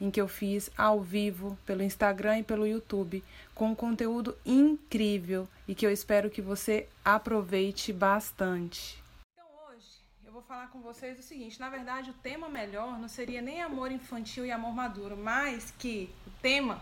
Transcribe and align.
em 0.00 0.10
que 0.10 0.20
eu 0.20 0.28
fiz 0.28 0.70
ao 0.76 1.00
vivo 1.00 1.58
pelo 1.64 1.82
Instagram 1.82 2.38
e 2.38 2.42
pelo 2.42 2.66
YouTube, 2.66 3.24
com 3.54 3.70
um 3.70 3.74
conteúdo 3.74 4.36
incrível 4.44 5.48
e 5.66 5.74
que 5.74 5.86
eu 5.86 5.90
espero 5.90 6.30
que 6.30 6.42
você 6.42 6.88
aproveite 7.04 7.92
bastante. 7.92 9.02
Então 9.32 9.48
hoje 9.68 9.86
eu 10.26 10.32
vou 10.32 10.42
falar 10.42 10.68
com 10.68 10.80
vocês 10.80 11.18
o 11.18 11.22
seguinte, 11.22 11.58
na 11.58 11.70
verdade 11.70 12.10
o 12.10 12.14
tema 12.14 12.48
melhor 12.48 12.98
não 12.98 13.08
seria 13.08 13.40
nem 13.40 13.62
amor 13.62 13.90
infantil 13.90 14.44
e 14.44 14.50
amor 14.50 14.74
maduro, 14.74 15.16
mas 15.16 15.72
que 15.78 16.10
o 16.26 16.30
tema 16.42 16.80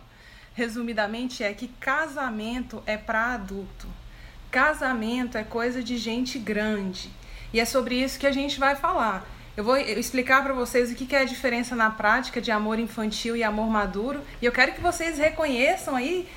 resumidamente 0.55 1.42
é 1.42 1.52
que 1.52 1.69
casamento 1.69 2.83
é 2.86 2.96
para 2.96 3.34
adulto. 3.34 3.88
Casamento 4.50 5.36
é 5.36 5.42
coisa 5.42 5.83
de 5.83 5.98
gente 5.98 6.38
grande. 6.38 7.10
E 7.52 7.58
é 7.60 7.64
sobre 7.64 8.00
isso 8.00 8.19
que 8.19 8.27
a 8.27 8.33
gente 8.33 8.58
vai 8.58 8.77
falar. 8.77 9.27
Eu 9.56 9.62
vou 9.62 9.76
explicar 9.76 10.42
para 10.42 10.52
vocês 10.52 10.91
o 10.91 10.97
que 10.97 11.14
é 11.14 11.20
a 11.20 11.24
diferença 11.24 11.77
na 11.77 11.88
prática 11.88 12.41
de 12.41 12.50
amor 12.50 12.80
infantil 12.80 13.36
e 13.36 13.44
amor 13.44 13.69
maduro. 13.69 14.20
E 14.42 14.44
eu 14.44 14.50
quero 14.50 14.72
que 14.72 14.80
vocês 14.80 15.16
reconheçam 15.16 15.94
aí 15.94 16.28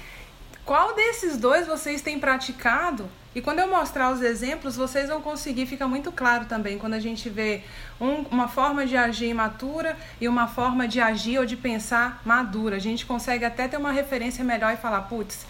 qual 0.64 0.94
desses 0.94 1.36
dois 1.36 1.66
vocês 1.66 2.04
têm 2.04 2.20
praticado. 2.20 3.10
E 3.34 3.42
quando 3.42 3.58
eu 3.58 3.68
mostrar 3.68 4.12
os 4.12 4.22
exemplos, 4.22 4.76
vocês 4.76 5.10
vão 5.10 5.20
conseguir, 5.20 5.66
fica 5.66 5.88
muito 5.88 6.12
claro 6.12 6.46
também, 6.46 6.78
quando 6.78 6.94
a 6.94 7.00
gente 7.00 7.28
vê 7.28 7.64
um, 8.00 8.22
uma 8.30 8.48
forma 8.48 8.86
de 8.86 8.96
agir 8.96 9.30
imatura 9.30 9.98
e 10.22 10.28
uma 10.28 10.48
forma 10.48 10.88
de 10.88 11.00
agir 11.00 11.40
ou 11.40 11.46
de 11.46 11.58
pensar 11.58 12.22
madura. 12.24 12.76
A 12.76 12.80
gente 12.80 13.04
consegue 13.04 13.46
até 13.46 13.68
ter 13.68 13.78
uma 13.78 13.92
referência 13.92 14.44
melhor 14.44 14.74
e 14.74 14.78
falar, 14.78 15.02
putz, 15.02 15.44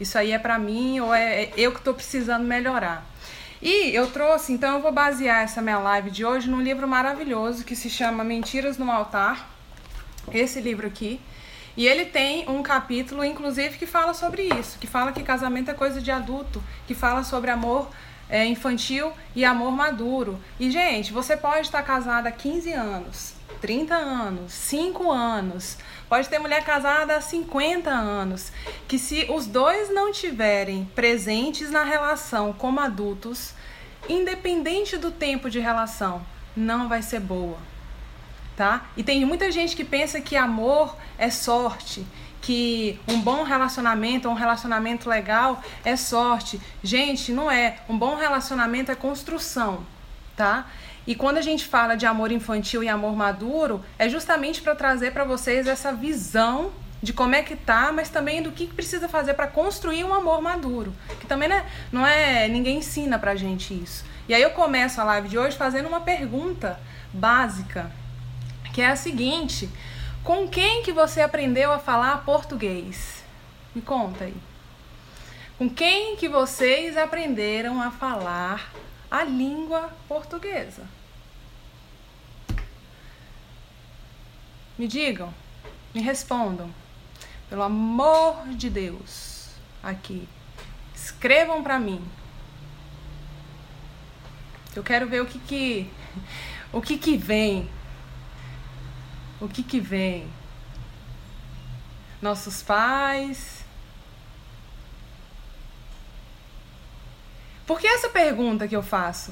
isso 0.00 0.16
aí 0.16 0.30
é 0.30 0.38
para 0.38 0.56
mim 0.56 1.00
ou 1.00 1.12
é, 1.12 1.42
é 1.42 1.52
eu 1.56 1.72
que 1.72 1.78
estou 1.78 1.94
precisando 1.94 2.44
melhorar. 2.44 3.04
E 3.60 3.92
eu 3.92 4.08
trouxe, 4.10 4.52
então 4.52 4.76
eu 4.76 4.82
vou 4.82 4.92
basear 4.92 5.42
essa 5.42 5.60
minha 5.60 5.78
live 5.78 6.10
de 6.10 6.24
hoje 6.24 6.48
num 6.48 6.62
livro 6.62 6.86
maravilhoso 6.86 7.64
que 7.64 7.74
se 7.74 7.90
chama 7.90 8.22
Mentiras 8.22 8.78
no 8.78 8.90
Altar. 8.90 9.48
Esse 10.32 10.60
livro 10.60 10.86
aqui. 10.86 11.20
E 11.76 11.86
ele 11.86 12.04
tem 12.04 12.48
um 12.48 12.62
capítulo, 12.62 13.24
inclusive, 13.24 13.76
que 13.78 13.86
fala 13.86 14.14
sobre 14.14 14.42
isso, 14.42 14.78
que 14.78 14.86
fala 14.86 15.12
que 15.12 15.22
casamento 15.22 15.70
é 15.70 15.74
coisa 15.74 16.00
de 16.00 16.10
adulto, 16.10 16.62
que 16.86 16.94
fala 16.94 17.24
sobre 17.24 17.50
amor 17.50 17.88
é, 18.28 18.44
infantil 18.46 19.12
e 19.34 19.44
amor 19.44 19.72
maduro. 19.72 20.38
E, 20.58 20.70
gente, 20.70 21.12
você 21.12 21.36
pode 21.36 21.62
estar 21.62 21.82
casada 21.82 22.28
há 22.28 22.32
15 22.32 22.72
anos, 22.72 23.34
30 23.60 23.94
anos, 23.94 24.52
5 24.52 25.10
anos, 25.10 25.78
pode 26.08 26.28
ter 26.28 26.38
mulher 26.38 26.64
casada 26.64 27.16
há 27.16 27.20
50 27.20 27.90
anos, 27.90 28.50
que 28.86 28.98
se 28.98 29.26
os 29.30 29.46
dois 29.46 29.92
não 29.92 30.10
tiverem 30.10 30.84
presentes 30.94 31.70
na 31.70 31.84
relação 31.84 32.52
como 32.52 32.80
adultos, 32.80 33.54
independente 34.08 34.96
do 34.96 35.10
tempo 35.10 35.50
de 35.50 35.58
relação, 35.58 36.24
não 36.56 36.88
vai 36.88 37.02
ser 37.02 37.20
boa. 37.20 37.58
Tá? 38.56 38.86
E 38.96 39.04
tem 39.04 39.24
muita 39.24 39.52
gente 39.52 39.76
que 39.76 39.84
pensa 39.84 40.20
que 40.20 40.36
amor 40.36 40.96
é 41.16 41.30
sorte, 41.30 42.04
que 42.40 42.98
um 43.06 43.20
bom 43.20 43.44
relacionamento, 43.44 44.28
um 44.28 44.34
relacionamento 44.34 45.08
legal 45.08 45.62
é 45.84 45.94
sorte. 45.94 46.60
Gente, 46.82 47.30
não 47.30 47.50
é. 47.50 47.78
Um 47.88 47.96
bom 47.96 48.16
relacionamento 48.16 48.90
é 48.90 48.94
construção, 48.94 49.86
tá? 50.36 50.66
E 51.08 51.14
quando 51.14 51.38
a 51.38 51.40
gente 51.40 51.64
fala 51.64 51.96
de 51.96 52.04
amor 52.04 52.30
infantil 52.30 52.84
e 52.84 52.88
amor 52.88 53.16
maduro, 53.16 53.82
é 53.98 54.10
justamente 54.10 54.60
para 54.60 54.74
trazer 54.74 55.10
para 55.10 55.24
vocês 55.24 55.66
essa 55.66 55.90
visão 55.90 56.70
de 57.02 57.14
como 57.14 57.34
é 57.34 57.42
que 57.42 57.56
tá, 57.56 57.90
mas 57.90 58.10
também 58.10 58.42
do 58.42 58.52
que 58.52 58.66
precisa 58.66 59.08
fazer 59.08 59.32
para 59.32 59.46
construir 59.46 60.04
um 60.04 60.12
amor 60.12 60.42
maduro. 60.42 60.92
Que 61.18 61.26
também 61.26 61.48
não 61.48 61.56
é, 61.56 61.66
não 61.90 62.06
é 62.06 62.46
ninguém 62.48 62.76
ensina 62.76 63.18
pra 63.18 63.34
gente 63.34 63.72
isso. 63.72 64.04
E 64.28 64.34
aí 64.34 64.42
eu 64.42 64.50
começo 64.50 65.00
a 65.00 65.04
live 65.04 65.30
de 65.30 65.38
hoje 65.38 65.56
fazendo 65.56 65.88
uma 65.88 66.02
pergunta 66.02 66.78
básica, 67.10 67.90
que 68.74 68.82
é 68.82 68.88
a 68.88 68.96
seguinte: 68.96 69.66
com 70.22 70.46
quem 70.46 70.82
que 70.82 70.92
você 70.92 71.22
aprendeu 71.22 71.72
a 71.72 71.78
falar 71.78 72.22
português? 72.22 73.24
Me 73.74 73.80
conta 73.80 74.24
aí. 74.24 74.36
Com 75.56 75.70
quem 75.70 76.16
que 76.16 76.28
vocês 76.28 76.98
aprenderam 76.98 77.80
a 77.80 77.90
falar 77.90 78.70
a 79.10 79.24
língua 79.24 79.88
portuguesa? 80.06 80.97
Me 84.78 84.86
digam, 84.86 85.34
me 85.92 86.00
respondam. 86.00 86.72
Pelo 87.50 87.62
amor 87.62 88.46
de 88.48 88.70
Deus, 88.70 89.48
aqui. 89.82 90.28
Escrevam 90.94 91.62
para 91.62 91.78
mim. 91.78 92.06
Eu 94.76 94.84
quero 94.84 95.08
ver 95.08 95.20
o 95.20 95.26
que 95.26 95.38
que 95.40 95.90
o 96.72 96.80
que 96.80 96.96
que 96.96 97.16
vem. 97.16 97.68
O 99.40 99.48
que 99.48 99.62
que 99.62 99.80
vem? 99.80 100.30
Nossos 102.20 102.62
pais. 102.62 103.64
Por 107.66 107.80
que 107.80 107.86
essa 107.86 108.08
pergunta 108.08 108.68
que 108.68 108.76
eu 108.76 108.82
faço? 108.82 109.30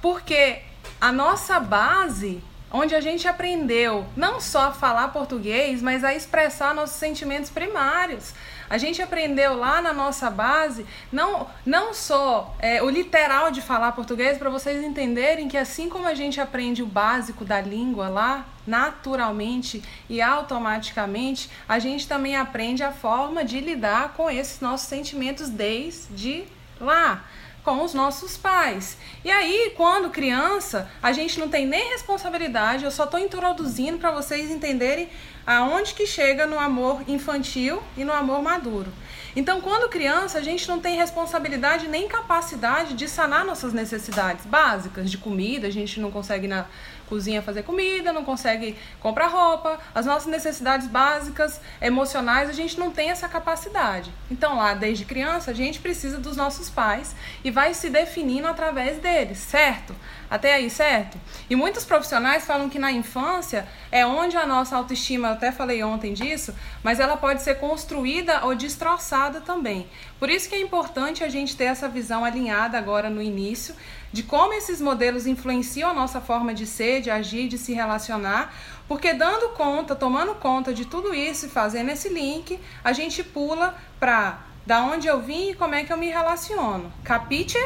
Porque 0.00 0.62
a 1.00 1.10
nossa 1.10 1.58
base 1.58 2.42
onde 2.72 2.94
a 2.94 3.00
gente 3.00 3.28
aprendeu 3.28 4.06
não 4.16 4.40
só 4.40 4.68
a 4.68 4.72
falar 4.72 5.08
português, 5.08 5.82
mas 5.82 6.02
a 6.02 6.14
expressar 6.14 6.74
nossos 6.74 6.96
sentimentos 6.96 7.50
primários. 7.50 8.32
A 8.70 8.78
gente 8.78 9.02
aprendeu 9.02 9.54
lá 9.54 9.82
na 9.82 9.92
nossa 9.92 10.30
base 10.30 10.86
não, 11.12 11.46
não 11.66 11.92
só 11.92 12.56
é, 12.58 12.82
o 12.82 12.88
literal 12.88 13.50
de 13.50 13.60
falar 13.60 13.92
português, 13.92 14.38
para 14.38 14.48
vocês 14.48 14.82
entenderem 14.82 15.46
que 15.46 15.58
assim 15.58 15.90
como 15.90 16.08
a 16.08 16.14
gente 16.14 16.40
aprende 16.40 16.82
o 16.82 16.86
básico 16.86 17.44
da 17.44 17.60
língua 17.60 18.08
lá, 18.08 18.46
naturalmente 18.66 19.82
e 20.08 20.22
automaticamente, 20.22 21.50
a 21.68 21.78
gente 21.78 22.08
também 22.08 22.36
aprende 22.36 22.82
a 22.82 22.92
forma 22.92 23.44
de 23.44 23.60
lidar 23.60 24.14
com 24.14 24.30
esses 24.30 24.60
nossos 24.60 24.86
sentimentos 24.86 25.50
desde 25.50 26.44
lá 26.80 27.24
com 27.64 27.82
os 27.82 27.94
nossos 27.94 28.36
pais. 28.36 28.96
E 29.24 29.30
aí, 29.30 29.72
quando 29.76 30.10
criança, 30.10 30.90
a 31.02 31.12
gente 31.12 31.38
não 31.38 31.48
tem 31.48 31.66
nem 31.66 31.90
responsabilidade, 31.90 32.84
eu 32.84 32.90
só 32.90 33.04
estou 33.04 33.20
introduzindo 33.20 33.98
para 33.98 34.10
vocês 34.10 34.50
entenderem 34.50 35.08
aonde 35.46 35.94
que 35.94 36.06
chega 36.06 36.46
no 36.46 36.58
amor 36.58 37.02
infantil 37.08 37.82
e 37.96 38.04
no 38.04 38.12
amor 38.12 38.42
maduro. 38.42 38.92
Então, 39.34 39.60
quando 39.60 39.88
criança, 39.88 40.38
a 40.38 40.42
gente 40.42 40.68
não 40.68 40.78
tem 40.78 40.96
responsabilidade 40.96 41.88
nem 41.88 42.06
capacidade 42.06 42.94
de 42.94 43.08
sanar 43.08 43.44
nossas 43.44 43.72
necessidades 43.72 44.44
básicas 44.44 45.10
de 45.10 45.16
comida, 45.16 45.66
a 45.66 45.70
gente 45.70 46.00
não 46.00 46.10
consegue 46.10 46.46
na 46.46 46.66
cozinha 47.12 47.42
fazer 47.42 47.62
comida, 47.62 48.10
não 48.10 48.24
consegue 48.24 48.74
comprar 48.98 49.26
roupa, 49.26 49.78
as 49.94 50.06
nossas 50.06 50.28
necessidades 50.28 50.86
básicas, 50.86 51.60
emocionais, 51.78 52.48
a 52.48 52.54
gente 52.54 52.80
não 52.80 52.90
tem 52.90 53.10
essa 53.10 53.28
capacidade. 53.28 54.10
Então, 54.30 54.56
lá 54.56 54.72
desde 54.72 55.04
criança, 55.04 55.50
a 55.50 55.54
gente 55.54 55.78
precisa 55.78 56.16
dos 56.16 56.38
nossos 56.38 56.70
pais 56.70 57.14
e 57.44 57.50
vai 57.50 57.74
se 57.74 57.90
definindo 57.90 58.48
através 58.48 58.96
deles, 58.96 59.36
certo? 59.36 59.94
Até 60.30 60.54
aí, 60.54 60.70
certo? 60.70 61.20
E 61.50 61.54
muitos 61.54 61.84
profissionais 61.84 62.46
falam 62.46 62.70
que 62.70 62.78
na 62.78 62.90
infância 62.90 63.68
é 63.90 64.06
onde 64.06 64.34
a 64.38 64.46
nossa 64.46 64.74
autoestima, 64.74 65.28
eu 65.28 65.32
até 65.34 65.52
falei 65.52 65.84
ontem 65.84 66.14
disso, 66.14 66.54
mas 66.82 66.98
ela 66.98 67.18
pode 67.18 67.42
ser 67.42 67.56
construída 67.56 68.46
ou 68.46 68.54
destroçada 68.54 69.42
também. 69.42 69.86
Por 70.18 70.30
isso 70.30 70.48
que 70.48 70.54
é 70.54 70.60
importante 70.62 71.22
a 71.22 71.28
gente 71.28 71.54
ter 71.54 71.64
essa 71.64 71.90
visão 71.90 72.24
alinhada 72.24 72.78
agora 72.78 73.10
no 73.10 73.20
início 73.20 73.74
de 74.12 74.22
como 74.22 74.52
esses 74.52 74.80
modelos 74.80 75.26
influenciam 75.26 75.90
a 75.90 75.94
nossa 75.94 76.20
forma 76.20 76.52
de 76.52 76.66
ser, 76.66 77.00
de 77.00 77.10
agir, 77.10 77.48
de 77.48 77.56
se 77.56 77.72
relacionar, 77.72 78.54
porque 78.86 79.14
dando 79.14 79.50
conta, 79.50 79.96
tomando 79.96 80.34
conta 80.34 80.74
de 80.74 80.84
tudo 80.84 81.14
isso 81.14 81.46
e 81.46 81.48
fazendo 81.48 81.90
esse 81.90 82.08
link, 82.08 82.60
a 82.84 82.92
gente 82.92 83.24
pula 83.24 83.74
para 83.98 84.40
da 84.66 84.82
onde 84.82 85.08
eu 85.08 85.20
vim 85.20 85.50
e 85.50 85.54
como 85.54 85.74
é 85.74 85.82
que 85.82 85.92
eu 85.92 85.96
me 85.96 86.08
relaciono. 86.08 86.92
Capite? 87.02 87.58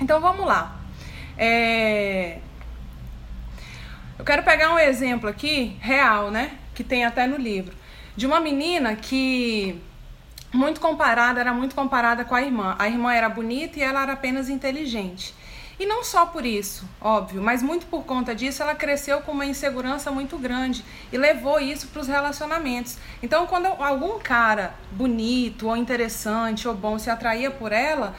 Então 0.00 0.20
vamos 0.20 0.46
lá. 0.46 0.76
É... 1.36 2.38
Eu 4.18 4.24
quero 4.24 4.42
pegar 4.44 4.72
um 4.72 4.78
exemplo 4.78 5.28
aqui, 5.28 5.76
real, 5.80 6.30
né? 6.30 6.58
Que 6.74 6.84
tem 6.84 7.04
até 7.04 7.26
no 7.26 7.36
livro. 7.36 7.76
De 8.16 8.26
uma 8.26 8.40
menina 8.40 8.94
que 8.94 9.80
muito 10.54 10.80
comparada, 10.80 11.40
era 11.40 11.52
muito 11.52 11.74
comparada 11.74 12.24
com 12.24 12.34
a 12.34 12.40
irmã. 12.40 12.76
A 12.78 12.88
irmã 12.88 13.12
era 13.12 13.28
bonita 13.28 13.78
e 13.78 13.82
ela 13.82 14.02
era 14.02 14.12
apenas 14.12 14.48
inteligente. 14.48 15.34
E 15.78 15.84
não 15.84 16.04
só 16.04 16.26
por 16.26 16.46
isso, 16.46 16.88
óbvio, 17.00 17.42
mas 17.42 17.60
muito 17.60 17.86
por 17.86 18.04
conta 18.04 18.32
disso, 18.32 18.62
ela 18.62 18.76
cresceu 18.76 19.20
com 19.22 19.32
uma 19.32 19.44
insegurança 19.44 20.08
muito 20.12 20.38
grande 20.38 20.84
e 21.12 21.18
levou 21.18 21.58
isso 21.58 21.88
para 21.88 22.00
os 22.00 22.06
relacionamentos. 22.06 22.96
Então, 23.20 23.44
quando 23.46 23.66
algum 23.66 24.20
cara 24.20 24.74
bonito, 24.92 25.66
ou 25.66 25.76
interessante, 25.76 26.68
ou 26.68 26.74
bom 26.74 26.96
se 26.96 27.10
atraía 27.10 27.50
por 27.50 27.72
ela, 27.72 28.14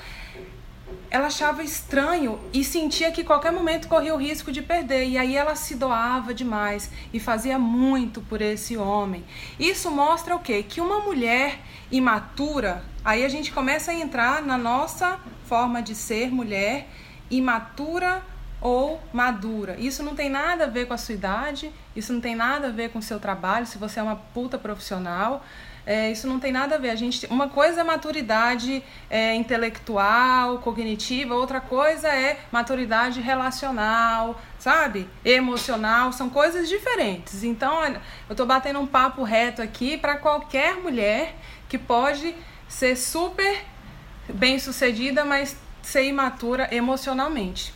ela 1.16 1.28
achava 1.28 1.64
estranho 1.64 2.38
e 2.52 2.62
sentia 2.62 3.10
que 3.10 3.24
qualquer 3.24 3.50
momento 3.50 3.88
corria 3.88 4.14
o 4.14 4.18
risco 4.18 4.52
de 4.52 4.62
perder. 4.62 5.08
E 5.08 5.18
aí 5.18 5.34
ela 5.34 5.56
se 5.56 5.76
doava 5.76 6.34
demais 6.34 6.92
e 7.14 7.22
fazia 7.22 7.58
muito 7.58 8.20
por 8.20 8.42
esse 8.42 8.76
homem. 8.76 9.24
Isso 9.58 9.90
mostra 9.90 10.36
o 10.36 10.40
quê? 10.40 10.62
Que 10.62 10.82
uma 10.82 11.00
mulher 11.00 11.60
imatura, 11.90 12.84
aí 13.04 13.24
a 13.24 13.30
gente 13.30 13.54
começa 13.54 13.92
a 13.92 13.94
entrar 13.94 14.42
na 14.42 14.58
nossa 14.58 15.18
forma 15.46 15.82
de 15.82 15.96
ser 15.96 16.30
mulher 16.30 16.90
imatura 17.32 18.22
ou 18.60 19.00
madura. 19.14 19.78
Isso 19.80 20.04
não 20.04 20.16
tem 20.16 20.30
nada 20.30 20.66
a 20.66 20.68
ver 20.68 20.86
com 20.86 20.94
a 20.94 20.98
sua 20.98 21.16
idade, 21.16 21.72
isso 21.96 22.12
não 22.12 22.20
tem 22.20 22.36
nada 22.36 22.68
a 22.68 22.72
ver 22.72 22.90
com 22.90 23.00
o 23.00 23.02
seu 23.02 23.22
trabalho, 23.22 23.66
se 23.66 23.78
você 23.78 24.02
é 24.02 24.04
uma 24.04 24.18
puta 24.18 24.58
profissional. 24.58 25.46
É, 25.86 26.12
isso 26.12 26.28
não 26.28 26.40
tem 26.40 26.52
nada 26.52 26.76
a 26.76 26.78
ver. 26.78 26.90
A 26.90 26.96
gente, 26.96 27.28
uma 27.28 27.48
coisa 27.48 27.82
é 27.82 27.84
maturidade 27.84 28.84
é, 29.10 29.36
intelectual, 29.36 30.58
cognitiva, 30.58 31.36
outra 31.36 31.62
coisa 31.62 32.08
é 32.08 32.40
maturidade 32.52 33.22
relacional, 33.22 34.42
sabe? 34.58 35.08
Emocional, 35.24 36.12
são 36.12 36.30
coisas 36.30 36.68
diferentes. 36.68 37.44
Então, 37.44 37.76
olha, 37.76 38.02
eu 38.28 38.34
estou 38.34 38.48
batendo 38.48 38.80
um 38.80 38.88
papo 38.88 39.24
reto 39.24 39.62
aqui 39.62 39.96
para 39.96 40.18
qualquer 40.18 40.76
mulher 40.78 41.36
que 41.70 41.78
pode 41.78 42.34
ser 42.68 42.96
super 42.96 43.64
bem 44.28 44.58
sucedida, 44.58 45.24
mas 45.24 45.56
ser 45.84 46.06
imatura 46.06 46.68
emocionalmente. 46.74 47.74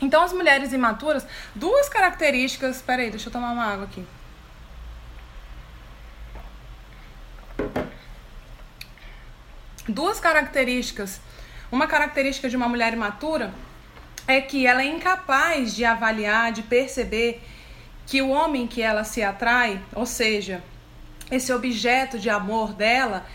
Então, 0.00 0.22
as 0.22 0.32
mulheres 0.32 0.72
imaturas, 0.72 1.26
duas 1.54 1.88
características. 1.88 2.82
Peraí, 2.82 3.10
deixa 3.10 3.28
eu 3.28 3.32
tomar 3.32 3.52
uma 3.52 3.64
água 3.64 3.84
aqui. 3.84 4.04
Duas 9.88 10.20
características. 10.20 11.18
Uma 11.72 11.86
característica 11.86 12.48
de 12.48 12.56
uma 12.56 12.68
mulher 12.68 12.92
imatura 12.92 13.54
é 14.26 14.38
que 14.38 14.66
ela 14.66 14.82
é 14.82 14.86
incapaz 14.86 15.74
de 15.74 15.82
avaliar, 15.82 16.52
de 16.52 16.62
perceber 16.62 17.42
que 18.06 18.20
o 18.20 18.28
homem 18.28 18.66
que 18.66 18.82
ela 18.82 19.02
se 19.02 19.22
atrai, 19.22 19.80
ou 19.94 20.04
seja, 20.04 20.62
esse 21.30 21.50
objeto 21.52 22.18
de 22.18 22.28
amor 22.28 22.74
dela, 22.74 23.26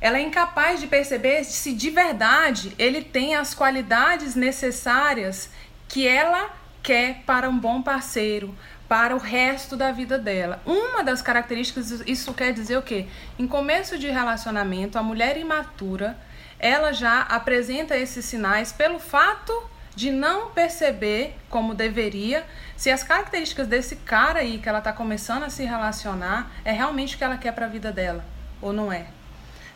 ela 0.00 0.18
é 0.18 0.22
incapaz 0.22 0.80
de 0.80 0.88
perceber 0.88 1.44
se 1.44 1.72
de 1.72 1.90
verdade 1.90 2.74
ele 2.76 3.02
tem 3.02 3.36
as 3.36 3.54
qualidades 3.54 4.34
necessárias 4.34 5.50
que 5.88 6.08
ela 6.08 6.50
quer 6.82 7.22
para 7.24 7.48
um 7.48 7.58
bom 7.58 7.82
parceiro, 7.82 8.52
para 8.90 9.14
o 9.14 9.20
resto 9.20 9.76
da 9.76 9.92
vida 9.92 10.18
dela. 10.18 10.60
Uma 10.66 11.04
das 11.04 11.22
características, 11.22 12.02
isso 12.08 12.34
quer 12.34 12.52
dizer 12.52 12.76
o 12.76 12.82
quê? 12.82 13.06
Em 13.38 13.46
começo 13.46 13.96
de 13.96 14.08
relacionamento, 14.08 14.98
a 14.98 15.02
mulher 15.02 15.36
imatura, 15.36 16.18
ela 16.58 16.92
já 16.92 17.22
apresenta 17.22 17.96
esses 17.96 18.24
sinais 18.24 18.72
pelo 18.72 18.98
fato 18.98 19.52
de 19.94 20.10
não 20.10 20.50
perceber 20.50 21.36
como 21.48 21.72
deveria 21.72 22.44
se 22.76 22.90
as 22.90 23.04
características 23.04 23.68
desse 23.68 23.94
cara 23.94 24.40
aí 24.40 24.58
que 24.58 24.68
ela 24.68 24.78
está 24.78 24.92
começando 24.92 25.44
a 25.44 25.50
se 25.50 25.64
relacionar 25.64 26.50
é 26.64 26.72
realmente 26.72 27.14
o 27.14 27.18
que 27.18 27.22
ela 27.22 27.36
quer 27.36 27.52
para 27.52 27.66
a 27.66 27.68
vida 27.68 27.92
dela 27.92 28.24
ou 28.60 28.72
não 28.72 28.92
é 28.92 29.06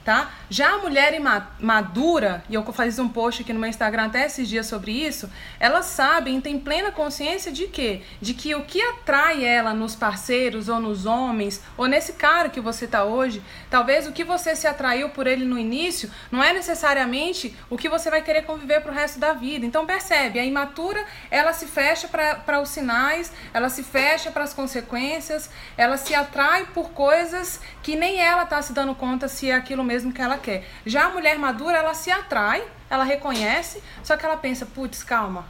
tá? 0.05 0.33
Já 0.51 0.75
a 0.75 0.79
mulher 0.79 1.19
madura, 1.59 2.45
e 2.49 2.55
eu 2.55 2.73
fiz 2.73 2.99
um 2.99 3.09
post 3.09 3.43
aqui 3.43 3.53
no 3.53 3.59
meu 3.59 3.71
Instagram 3.71 4.07
até 4.07 4.27
esses 4.27 4.49
dias 4.49 4.67
sobre 4.67 4.93
isso, 4.93 5.31
elas 5.59 5.87
sabem, 5.87 6.41
tem 6.41 6.59
plena 6.59 6.93
consciência 6.93 7.51
de 7.51 7.67
quê? 7.67 8.03
De 8.21 8.35
que 8.35 8.55
o 8.55 8.65
que 8.65 8.83
atrai 8.83 9.45
ela 9.45 9.73
nos 9.73 9.97
parceiros 9.97 10.69
ou 10.69 10.79
nos 10.79 11.07
homens, 11.07 11.63
ou 11.77 11.87
nesse 11.87 12.13
cara 12.13 12.51
que 12.51 12.61
você 12.61 12.87
tá 12.87 13.05
hoje, 13.05 13.43
talvez 13.71 14.07
o 14.07 14.13
que 14.13 14.23
você 14.23 14.55
se 14.55 14.67
atraiu 14.67 15.09
por 15.09 15.27
ele 15.27 15.45
no 15.45 15.59
início, 15.59 16.11
não 16.31 16.43
é 16.43 16.53
necessariamente 16.53 17.57
o 17.71 17.79
que 17.79 17.89
você 17.89 18.11
vai 18.11 18.21
querer 18.21 18.43
conviver 18.43 18.83
pro 18.83 18.93
resto 18.93 19.19
da 19.19 19.33
vida. 19.33 19.65
Então 19.65 19.87
percebe, 19.87 20.39
a 20.39 20.45
imatura, 20.45 21.03
ela 21.31 21.55
se 21.55 21.67
fecha 21.67 22.09
para 22.09 22.61
os 22.61 22.69
sinais, 22.69 23.33
ela 23.55 23.71
se 23.71 23.83
fecha 23.83 24.31
para 24.31 24.45
as 24.45 24.53
consequências, 24.53 25.49
ela 25.77 25.97
se 25.97 26.15
atrai 26.15 26.67
por 26.67 26.91
coisas 26.91 27.61
que 27.83 27.97
nem 27.97 28.21
ela 28.21 28.45
tá 28.45 28.61
se 28.61 28.73
dando 28.73 28.95
conta 28.95 29.29
se 29.29 29.51
é 29.51 29.55
aquilo 29.55 29.83
mesmo 29.83 29.94
mesmo 29.95 30.13
que 30.13 30.21
ela 30.21 30.37
quer. 30.37 30.67
Já 30.85 31.05
a 31.05 31.11
mulher 31.11 31.39
madura, 31.39 31.79
ela 31.79 31.95
se 31.95 32.11
atrai, 32.11 32.65
ela 32.91 33.05
reconhece, 33.05 33.81
só 34.03 34.17
que 34.17 34.27
ela 34.27 34.37
pensa, 34.37 34.67
putz, 34.67 35.05
calma, 35.05 35.47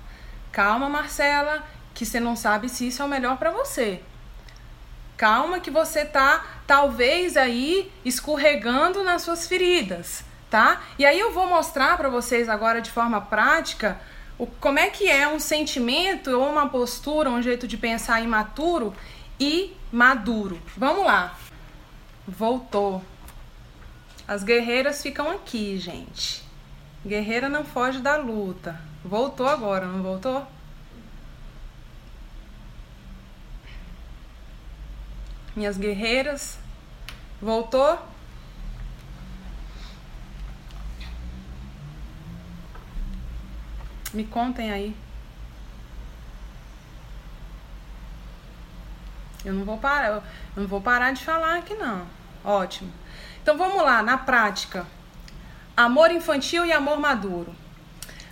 calma, 0.52 0.87
Marcela, 0.88 1.64
que 1.94 2.05
você 2.05 2.20
não 2.20 2.37
sabe 2.37 2.69
se 2.69 2.87
isso 2.88 3.00
é 3.00 3.05
o 3.06 3.08
melhor 3.08 3.38
para 3.38 3.50
você. 3.50 4.02
Calma 5.17 5.61
que 5.61 5.70
você 5.70 6.05
tá 6.05 6.44
talvez 6.67 7.37
aí 7.38 7.91
escorregando 8.05 9.02
nas 9.02 9.23
suas 9.23 9.46
feridas, 9.46 10.25
tá? 10.50 10.82
E 10.99 11.06
aí 11.06 11.19
eu 11.19 11.32
vou 11.32 11.46
mostrar 11.46 11.96
para 11.96 12.11
vocês 12.11 12.49
agora 12.49 12.82
de 12.82 12.91
forma 12.91 13.20
prática 13.23 13.99
o, 14.37 14.46
como 14.46 14.79
é 14.79 14.91
que 14.91 15.08
é 15.08 15.26
um 15.26 15.41
sentimento 15.41 16.31
ou 16.32 16.50
uma 16.50 16.69
postura, 16.69 17.31
um 17.31 17.41
jeito 17.41 17.67
de 17.67 17.79
pensar 17.79 18.20
imaturo 18.20 18.93
e 19.41 19.75
maduro. 19.91 20.61
Vamos 20.76 21.06
lá. 21.06 21.35
Voltou. 22.26 23.02
As 24.26 24.43
guerreiras 24.43 25.03
ficam 25.03 25.31
aqui, 25.31 25.79
gente. 25.79 26.43
Guerreira 27.06 27.49
não 27.49 27.65
foge 27.65 28.00
da 28.00 28.17
luta. 28.17 28.81
Voltou 29.05 29.47
agora, 29.47 29.87
não 29.87 30.03
voltou? 30.03 30.47
Minhas 35.55 35.76
guerreiras. 35.76 36.59
Voltou? 37.41 37.99
Me 44.15 44.25
contem 44.25 44.73
aí. 44.73 44.97
Eu 49.44 49.53
não 49.53 49.65
vou 49.65 49.77
parar, 49.77 50.06
eu 50.09 50.23
não 50.56 50.67
vou 50.67 50.81
parar 50.81 51.12
de 51.12 51.23
falar 51.23 51.59
aqui 51.59 51.75
não. 51.75 52.06
Ótimo. 52.43 52.91
Então 53.44 53.58
vamos 53.58 53.82
lá, 53.82 54.02
na 54.02 54.17
prática. 54.17 54.87
Amor 55.76 56.11
infantil 56.11 56.64
e 56.64 56.73
amor 56.73 56.99
maduro. 56.99 57.55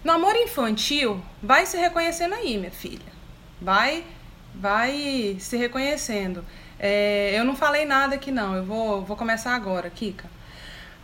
No 0.02 0.12
amor 0.12 0.34
infantil, 0.36 1.22
vai 1.42 1.66
se 1.66 1.76
reconhecendo 1.76 2.34
aí, 2.34 2.56
minha 2.56 2.70
filha. 2.70 3.12
Vai, 3.60 4.06
vai 4.54 5.36
se 5.38 5.54
reconhecendo. 5.58 6.42
É, 6.78 7.38
eu 7.38 7.44
não 7.44 7.54
falei 7.54 7.84
nada 7.84 8.14
aqui 8.14 8.31
não, 8.31 8.56
eu 8.56 8.64
vou, 8.64 9.04
vou 9.04 9.14
começar 9.14 9.54
agora, 9.54 9.90
Kika. 9.90 10.31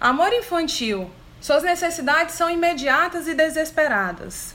Amor 0.00 0.32
infantil. 0.32 1.10
Suas 1.38 1.62
necessidades 1.62 2.34
são 2.34 2.48
imediatas 2.48 3.28
e 3.28 3.34
desesperadas. 3.34 4.54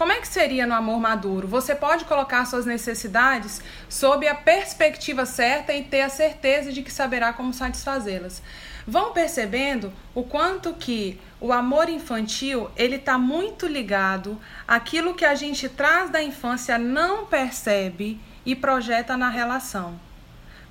Como 0.00 0.12
é 0.12 0.18
que 0.18 0.28
seria 0.28 0.66
no 0.66 0.72
amor 0.72 0.98
maduro? 0.98 1.46
Você 1.46 1.74
pode 1.74 2.06
colocar 2.06 2.46
suas 2.46 2.64
necessidades 2.64 3.60
sob 3.86 4.26
a 4.26 4.34
perspectiva 4.34 5.26
certa 5.26 5.74
e 5.74 5.84
ter 5.84 6.00
a 6.00 6.08
certeza 6.08 6.72
de 6.72 6.82
que 6.82 6.90
saberá 6.90 7.34
como 7.34 7.52
satisfazê-las. 7.52 8.42
Vão 8.86 9.12
percebendo 9.12 9.92
o 10.14 10.22
quanto 10.22 10.72
que 10.72 11.20
o 11.38 11.52
amor 11.52 11.90
infantil 11.90 12.70
ele 12.78 12.96
está 12.96 13.18
muito 13.18 13.66
ligado 13.66 14.40
àquilo 14.66 15.14
que 15.14 15.26
a 15.26 15.34
gente 15.34 15.68
traz 15.68 16.08
da 16.08 16.22
infância 16.22 16.78
não 16.78 17.26
percebe 17.26 18.18
e 18.46 18.56
projeta 18.56 19.18
na 19.18 19.28
relação. 19.28 20.00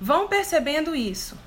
Vão 0.00 0.26
percebendo 0.26 0.92
isso. 0.92 1.38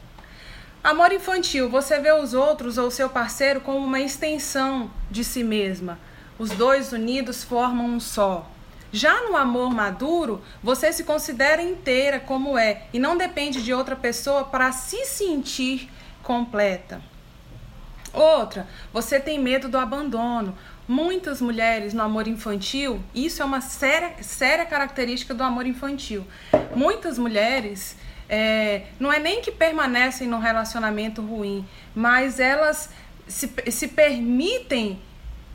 Amor 0.82 1.12
infantil, 1.12 1.70
você 1.70 2.00
vê 2.00 2.14
os 2.14 2.34
outros 2.34 2.78
ou 2.78 2.90
seu 2.90 3.10
parceiro 3.10 3.60
como 3.60 3.86
uma 3.86 4.00
extensão 4.00 4.90
de 5.12 5.22
si 5.26 5.44
mesma 5.44 6.00
os 6.38 6.50
dois 6.52 6.92
unidos 6.92 7.44
formam 7.44 7.86
um 7.86 8.00
só. 8.00 8.50
Já 8.92 9.24
no 9.24 9.36
amor 9.36 9.72
maduro, 9.72 10.42
você 10.62 10.94
se 10.94 11.04
considera 11.04 11.62
inteira 11.62 12.20
como 12.20 12.58
é 12.58 12.84
e 12.94 13.00
não 13.00 13.18
depende 13.18 13.64
de 13.64 13.74
outra 13.74 13.96
pessoa 13.96 14.44
para 14.44 14.72
se 14.72 15.06
sentir 15.06 15.90
completa. 16.22 17.02
Outra, 18.14 18.68
você 18.94 19.20
tem 19.20 19.40
medo 19.40 19.68
do 19.68 19.80
abandono. 19.80 20.56
Muitas 20.88 21.42
mulheres 21.42 21.94
no 21.94 22.04
amor 22.04 22.28
infantil, 22.28 23.02
isso 23.16 23.42
é 23.42 23.46
uma 23.46 23.62
séria, 23.62 24.22
séria 24.22 24.66
característica 24.66 25.34
do 25.34 25.42
amor 25.42 25.66
infantil. 25.66 26.24
Muitas 26.76 27.18
mulheres 27.18 27.96
é, 28.30 28.84
não 29.00 29.12
é 29.12 29.18
nem 29.18 29.42
que 29.42 29.52
permanecem 29.52 30.28
num 30.28 30.40
relacionamento 30.40 31.22
ruim, 31.22 31.66
mas 31.96 32.40
elas 32.40 32.90
se, 33.28 33.50
se 33.72 33.88
permitem 33.88 35.02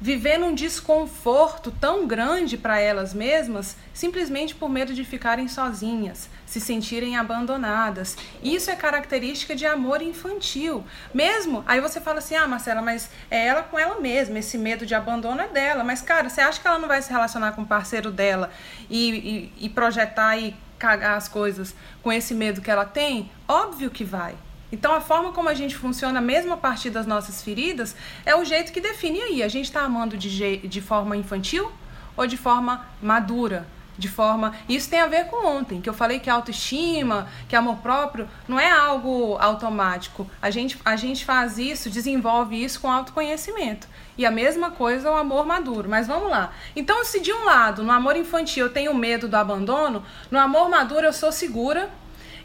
vivendo 0.00 0.46
um 0.46 0.54
desconforto 0.54 1.70
tão 1.70 2.06
grande 2.06 2.56
para 2.56 2.78
elas 2.78 3.12
mesmas, 3.12 3.76
simplesmente 3.92 4.54
por 4.54 4.68
medo 4.68 4.94
de 4.94 5.04
ficarem 5.04 5.48
sozinhas, 5.48 6.30
se 6.46 6.60
sentirem 6.60 7.16
abandonadas. 7.16 8.16
Isso 8.42 8.70
é 8.70 8.76
característica 8.76 9.56
de 9.56 9.66
amor 9.66 10.00
infantil. 10.00 10.84
Mesmo, 11.12 11.64
aí 11.66 11.80
você 11.80 12.00
fala 12.00 12.18
assim: 12.18 12.36
"Ah, 12.36 12.46
Marcela, 12.46 12.80
mas 12.80 13.10
é 13.30 13.46
ela 13.46 13.62
com 13.62 13.78
ela 13.78 14.00
mesma, 14.00 14.38
esse 14.38 14.56
medo 14.56 14.86
de 14.86 14.94
abandono 14.94 15.40
é 15.40 15.48
dela". 15.48 15.82
Mas 15.82 16.00
cara, 16.00 16.28
você 16.28 16.40
acha 16.40 16.60
que 16.60 16.66
ela 16.66 16.78
não 16.78 16.88
vai 16.88 17.02
se 17.02 17.10
relacionar 17.10 17.52
com 17.52 17.62
o 17.62 17.66
parceiro 17.66 18.10
dela 18.10 18.50
e, 18.88 19.10
e, 19.58 19.66
e 19.66 19.68
projetar 19.68 20.36
e 20.36 20.54
cagar 20.78 21.16
as 21.16 21.28
coisas 21.28 21.74
com 22.02 22.12
esse 22.12 22.34
medo 22.34 22.60
que 22.60 22.70
ela 22.70 22.84
tem? 22.84 23.30
Óbvio 23.48 23.90
que 23.90 24.04
vai. 24.04 24.36
Então, 24.70 24.94
a 24.94 25.00
forma 25.00 25.32
como 25.32 25.48
a 25.48 25.54
gente 25.54 25.76
funciona, 25.76 26.20
mesmo 26.20 26.52
a 26.52 26.56
partir 26.56 26.90
das 26.90 27.06
nossas 27.06 27.42
feridas, 27.42 27.96
é 28.24 28.36
o 28.36 28.44
jeito 28.44 28.72
que 28.72 28.80
define 28.80 29.20
aí. 29.20 29.42
A 29.42 29.48
gente 29.48 29.66
está 29.66 29.82
amando 29.82 30.16
de, 30.16 30.58
de 30.58 30.80
forma 30.80 31.16
infantil 31.16 31.70
ou 32.16 32.26
de 32.26 32.36
forma 32.36 32.86
madura? 33.00 33.66
De 33.96 34.08
forma. 34.08 34.54
Isso 34.68 34.88
tem 34.88 35.00
a 35.00 35.06
ver 35.06 35.24
com 35.24 35.44
ontem, 35.44 35.80
que 35.80 35.88
eu 35.88 35.94
falei 35.94 36.20
que 36.20 36.30
autoestima, 36.30 37.28
que 37.48 37.56
amor 37.56 37.78
próprio, 37.78 38.28
não 38.46 38.60
é 38.60 38.70
algo 38.70 39.36
automático. 39.40 40.30
A 40.40 40.50
gente, 40.50 40.78
a 40.84 40.94
gente 40.94 41.24
faz 41.24 41.58
isso, 41.58 41.90
desenvolve 41.90 42.62
isso 42.62 42.80
com 42.80 42.90
autoconhecimento. 42.90 43.88
E 44.16 44.24
a 44.24 44.30
mesma 44.30 44.70
coisa 44.70 45.10
o 45.10 45.16
amor 45.16 45.46
maduro. 45.46 45.88
Mas 45.88 46.06
vamos 46.06 46.30
lá. 46.30 46.52
Então, 46.76 47.04
se 47.04 47.18
de 47.20 47.32
um 47.32 47.44
lado, 47.44 47.82
no 47.82 47.90
amor 47.90 48.16
infantil, 48.16 48.66
eu 48.66 48.72
tenho 48.72 48.94
medo 48.94 49.26
do 49.26 49.36
abandono, 49.36 50.04
no 50.30 50.38
amor 50.38 50.68
maduro 50.68 51.06
eu 51.06 51.12
sou 51.12 51.32
segura 51.32 51.90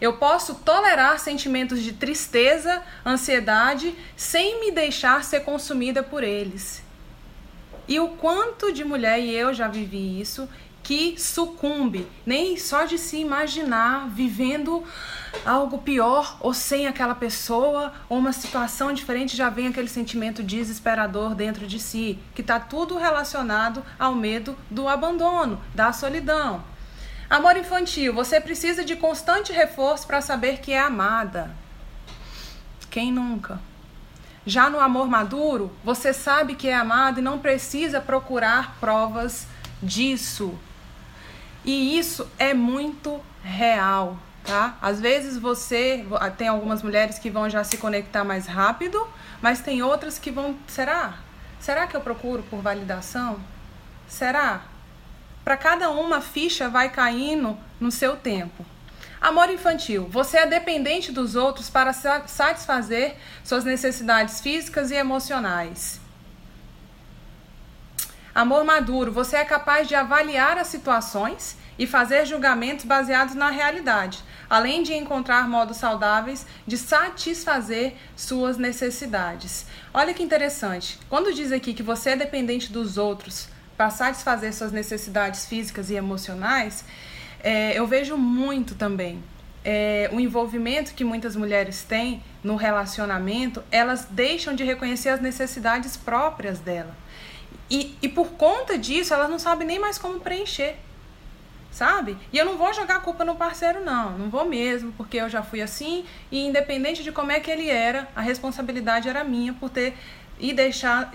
eu 0.04 0.12
posso 0.12 0.56
tolerar 0.56 1.18
sentimentos 1.18 1.82
de 1.82 1.94
tristeza, 1.94 2.84
ansiedade, 3.06 3.96
sem 4.18 4.60
me 4.60 4.70
deixar 4.70 5.24
ser 5.24 5.46
consumida 5.46 6.04
por 6.04 6.26
eles. 6.26 6.84
E 7.88 8.02
o 8.02 8.10
quanto 8.10 8.74
de 8.74 8.84
mulher, 8.84 9.22
e 9.22 9.34
eu 9.34 9.54
já 9.54 9.70
vivi 9.70 10.20
isso, 10.20 10.50
que 10.84 11.18
sucumbe, 11.18 12.06
nem 12.26 12.58
só 12.58 12.84
de 12.84 12.98
se 12.98 13.16
imaginar 13.16 14.10
vivendo 14.10 14.84
algo 15.46 15.78
pior 15.78 16.36
ou 16.42 16.54
sem 16.54 16.86
aquela 16.86 17.16
pessoa 17.16 17.94
ou 18.10 18.18
uma 18.18 18.34
situação 18.34 18.92
diferente 18.92 19.38
já 19.38 19.50
vem 19.50 19.68
aquele 19.68 19.88
sentimento 19.88 20.44
desesperador 20.44 21.34
dentro 21.34 21.66
de 21.66 21.80
si, 21.80 22.20
que 22.36 22.42
está 22.42 22.60
tudo 22.60 22.98
relacionado 22.98 23.82
ao 23.98 24.14
medo 24.14 24.58
do 24.70 24.86
abandono, 24.90 25.62
da 25.74 25.94
solidão. 25.94 26.73
Amor 27.34 27.58
infantil, 27.58 28.14
você 28.14 28.40
precisa 28.40 28.86
de 28.86 28.96
constante 28.96 29.52
reforço 29.52 30.06
para 30.06 30.22
saber 30.22 30.60
que 30.60 30.72
é 30.72 30.80
amada. 30.80 31.50
Quem 32.92 33.12
nunca? 33.12 33.60
Já 34.46 34.70
no 34.70 34.80
amor 34.80 35.08
maduro, 35.08 35.76
você 35.84 36.14
sabe 36.14 36.54
que 36.54 36.68
é 36.68 36.76
amado 36.76 37.18
e 37.18 37.24
não 37.24 37.40
precisa 37.40 38.00
procurar 38.00 38.78
provas 38.80 39.48
disso. 39.82 40.54
E 41.66 41.98
isso 41.98 42.30
é 42.38 42.54
muito 42.54 43.20
real, 43.44 44.16
tá? 44.44 44.78
Às 44.80 45.02
vezes 45.02 45.36
você 45.36 46.06
tem 46.38 46.48
algumas 46.48 46.84
mulheres 46.84 47.18
que 47.18 47.32
vão 47.32 47.50
já 47.50 47.64
se 47.64 47.78
conectar 47.78 48.24
mais 48.24 48.46
rápido, 48.46 49.08
mas 49.42 49.60
tem 49.60 49.82
outras 49.82 50.20
que 50.20 50.30
vão, 50.30 50.56
será? 50.68 51.16
Será 51.60 51.88
que 51.88 51.98
eu 51.98 52.02
procuro 52.02 52.44
por 52.44 52.62
validação? 52.62 53.40
Será? 54.08 54.72
Para 55.44 55.58
cada 55.58 55.90
uma, 55.90 56.18
a 56.18 56.22
ficha 56.22 56.70
vai 56.70 56.90
caindo 56.90 57.58
no 57.80 57.92
seu 57.92 58.16
tempo. 58.16 58.66
Amor 59.20 59.50
infantil. 59.50 60.08
Você 60.10 60.38
é 60.38 60.46
dependente 60.46 61.12
dos 61.12 61.36
outros 61.36 61.70
para 61.70 61.94
satisfazer 61.94 63.16
suas 63.44 63.64
necessidades 63.64 64.42
físicas 64.42 64.92
e 64.92 64.96
emocionais. 64.96 66.00
Amor 68.36 68.64
maduro. 68.64 69.12
Você 69.12 69.38
é 69.38 69.46
capaz 69.46 69.88
de 69.88 69.96
avaliar 69.96 70.58
as 70.58 70.68
situações 70.68 71.58
e 71.78 71.88
fazer 71.88 72.26
julgamentos 72.26 72.86
baseados 72.86 73.36
na 73.36 73.50
realidade, 73.50 74.24
além 74.50 74.84
de 74.84 74.94
encontrar 74.94 75.48
modos 75.48 75.78
saudáveis 75.78 76.46
de 76.66 76.78
satisfazer 76.78 77.96
suas 78.16 78.58
necessidades. 78.58 79.66
Olha 79.94 80.14
que 80.14 80.24
interessante. 80.24 81.00
Quando 81.10 81.34
diz 81.34 81.52
aqui 81.52 81.74
que 81.74 81.84
você 81.84 82.12
é 82.12 82.16
dependente 82.16 82.72
dos 82.72 82.98
outros 82.98 83.53
para 83.78 83.90
satisfazer 83.90 84.54
suas 84.54 84.72
necessidades 84.72 85.46
físicas 85.46 85.90
e 85.90 85.96
emocionais, 85.96 86.86
é, 87.44 87.78
eu 87.78 87.86
vejo 87.88 88.16
muito 88.16 88.76
também 88.76 89.22
é, 89.64 90.10
o 90.12 90.20
envolvimento 90.20 90.94
que 90.94 91.04
muitas 91.04 91.36
mulheres 91.36 91.84
têm 91.84 92.22
no 92.44 92.56
relacionamento, 92.56 93.64
elas 93.72 94.06
deixam 94.10 94.54
de 94.54 94.64
reconhecer 94.64 95.10
as 95.10 95.22
necessidades 95.22 95.96
próprias 95.96 96.60
dela. 96.60 96.96
E, 97.70 97.98
e 98.02 98.10
por 98.10 98.32
conta 98.32 98.78
disso, 98.78 99.14
elas 99.14 99.30
não 99.30 99.40
sabem 99.40 99.66
nem 99.66 99.80
mais 99.80 99.98
como 99.98 100.20
preencher. 100.20 100.76
Sabe? 101.72 102.16
E 102.32 102.38
eu 102.38 102.46
não 102.46 102.56
vou 102.56 102.72
jogar 102.72 102.98
a 102.98 103.00
culpa 103.00 103.26
no 103.26 103.36
parceiro, 103.36 103.84
não. 103.84 104.16
Não 104.16 104.30
vou 104.30 104.46
mesmo, 104.46 104.92
porque 104.92 105.18
eu 105.18 105.28
já 105.28 105.42
fui 105.42 105.60
assim. 105.60 106.06
E 106.32 106.46
independente 106.46 107.02
de 107.02 107.12
como 107.12 107.32
é 107.32 107.40
que 107.40 107.50
ele 107.50 107.68
era, 107.68 108.08
a 108.16 108.22
responsabilidade 108.22 109.10
era 109.10 109.24
minha 109.24 109.54
por 109.54 109.72
ter, 109.72 109.96
e 110.38 110.54
deixar, 110.54 111.12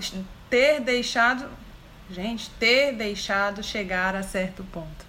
ter 0.51 0.81
deixado 0.81 1.49
gente, 2.11 2.51
ter 2.51 2.93
deixado 2.93 3.63
chegar 3.63 4.15
a 4.15 4.23
certo 4.23 4.65
ponto. 4.65 5.09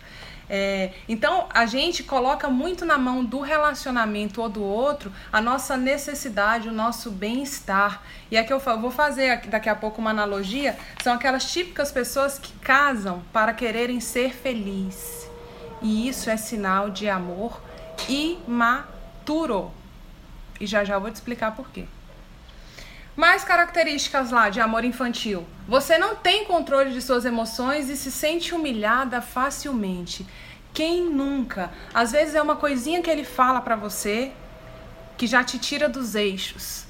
É, 0.52 0.94
então 1.08 1.48
a 1.54 1.68
gente 1.68 2.04
coloca 2.04 2.50
muito 2.50 2.84
na 2.84 2.98
mão 2.98 3.24
do 3.24 3.40
relacionamento 3.40 4.42
ou 4.42 4.50
do 4.50 4.64
outro 4.64 5.14
a 5.32 5.40
nossa 5.40 5.78
necessidade, 5.78 6.68
o 6.68 6.72
nosso 6.72 7.12
bem-estar. 7.12 8.02
E 8.32 8.38
aqui 8.38 8.52
eu 8.52 8.60
vou 8.60 8.90
fazer 8.90 9.46
daqui 9.48 9.70
a 9.70 9.76
pouco 9.76 10.02
uma 10.02 10.10
analogia: 10.10 10.76
são 11.04 11.14
aquelas 11.14 11.52
típicas 11.52 11.92
pessoas 11.92 12.40
que 12.40 12.52
casam 12.54 13.22
para 13.32 13.54
quererem 13.54 14.00
ser 14.00 14.34
felizes. 14.34 15.30
E 15.82 16.10
isso 16.10 16.30
é 16.30 16.36
sinal 16.36 16.90
de 16.90 17.08
amor 17.08 17.62
imaturo. 18.08 19.72
E 20.60 20.66
já 20.66 20.84
já 20.84 20.98
vou 20.98 21.12
te 21.12 21.16
explicar 21.16 21.56
por 21.56 21.70
quê. 21.70 21.86
Mais 23.20 23.44
características 23.44 24.32
lá 24.32 24.50
de 24.50 24.62
amor 24.62 24.86
infantil. 24.86 25.46
Você 25.68 25.98
não 25.98 26.16
tem 26.16 26.46
controle 26.46 26.94
de 26.94 27.02
suas 27.02 27.26
emoções 27.26 27.90
e 27.90 27.98
se 27.98 28.10
sente 28.10 28.56
humilhada 28.56 29.22
facilmente. 29.22 30.26
Quem 30.74 31.04
nunca? 31.04 31.70
Às 31.94 32.14
vezes 32.14 32.34
é 32.34 32.42
uma 32.42 32.56
coisinha 32.56 33.02
que 33.02 33.10
ele 33.10 33.26
fala 33.26 33.60
para 33.60 33.76
você 33.76 34.32
que 35.18 35.28
já 35.28 35.44
te 35.44 35.60
tira 35.60 35.90
dos 35.90 36.16
eixos. 36.16 36.86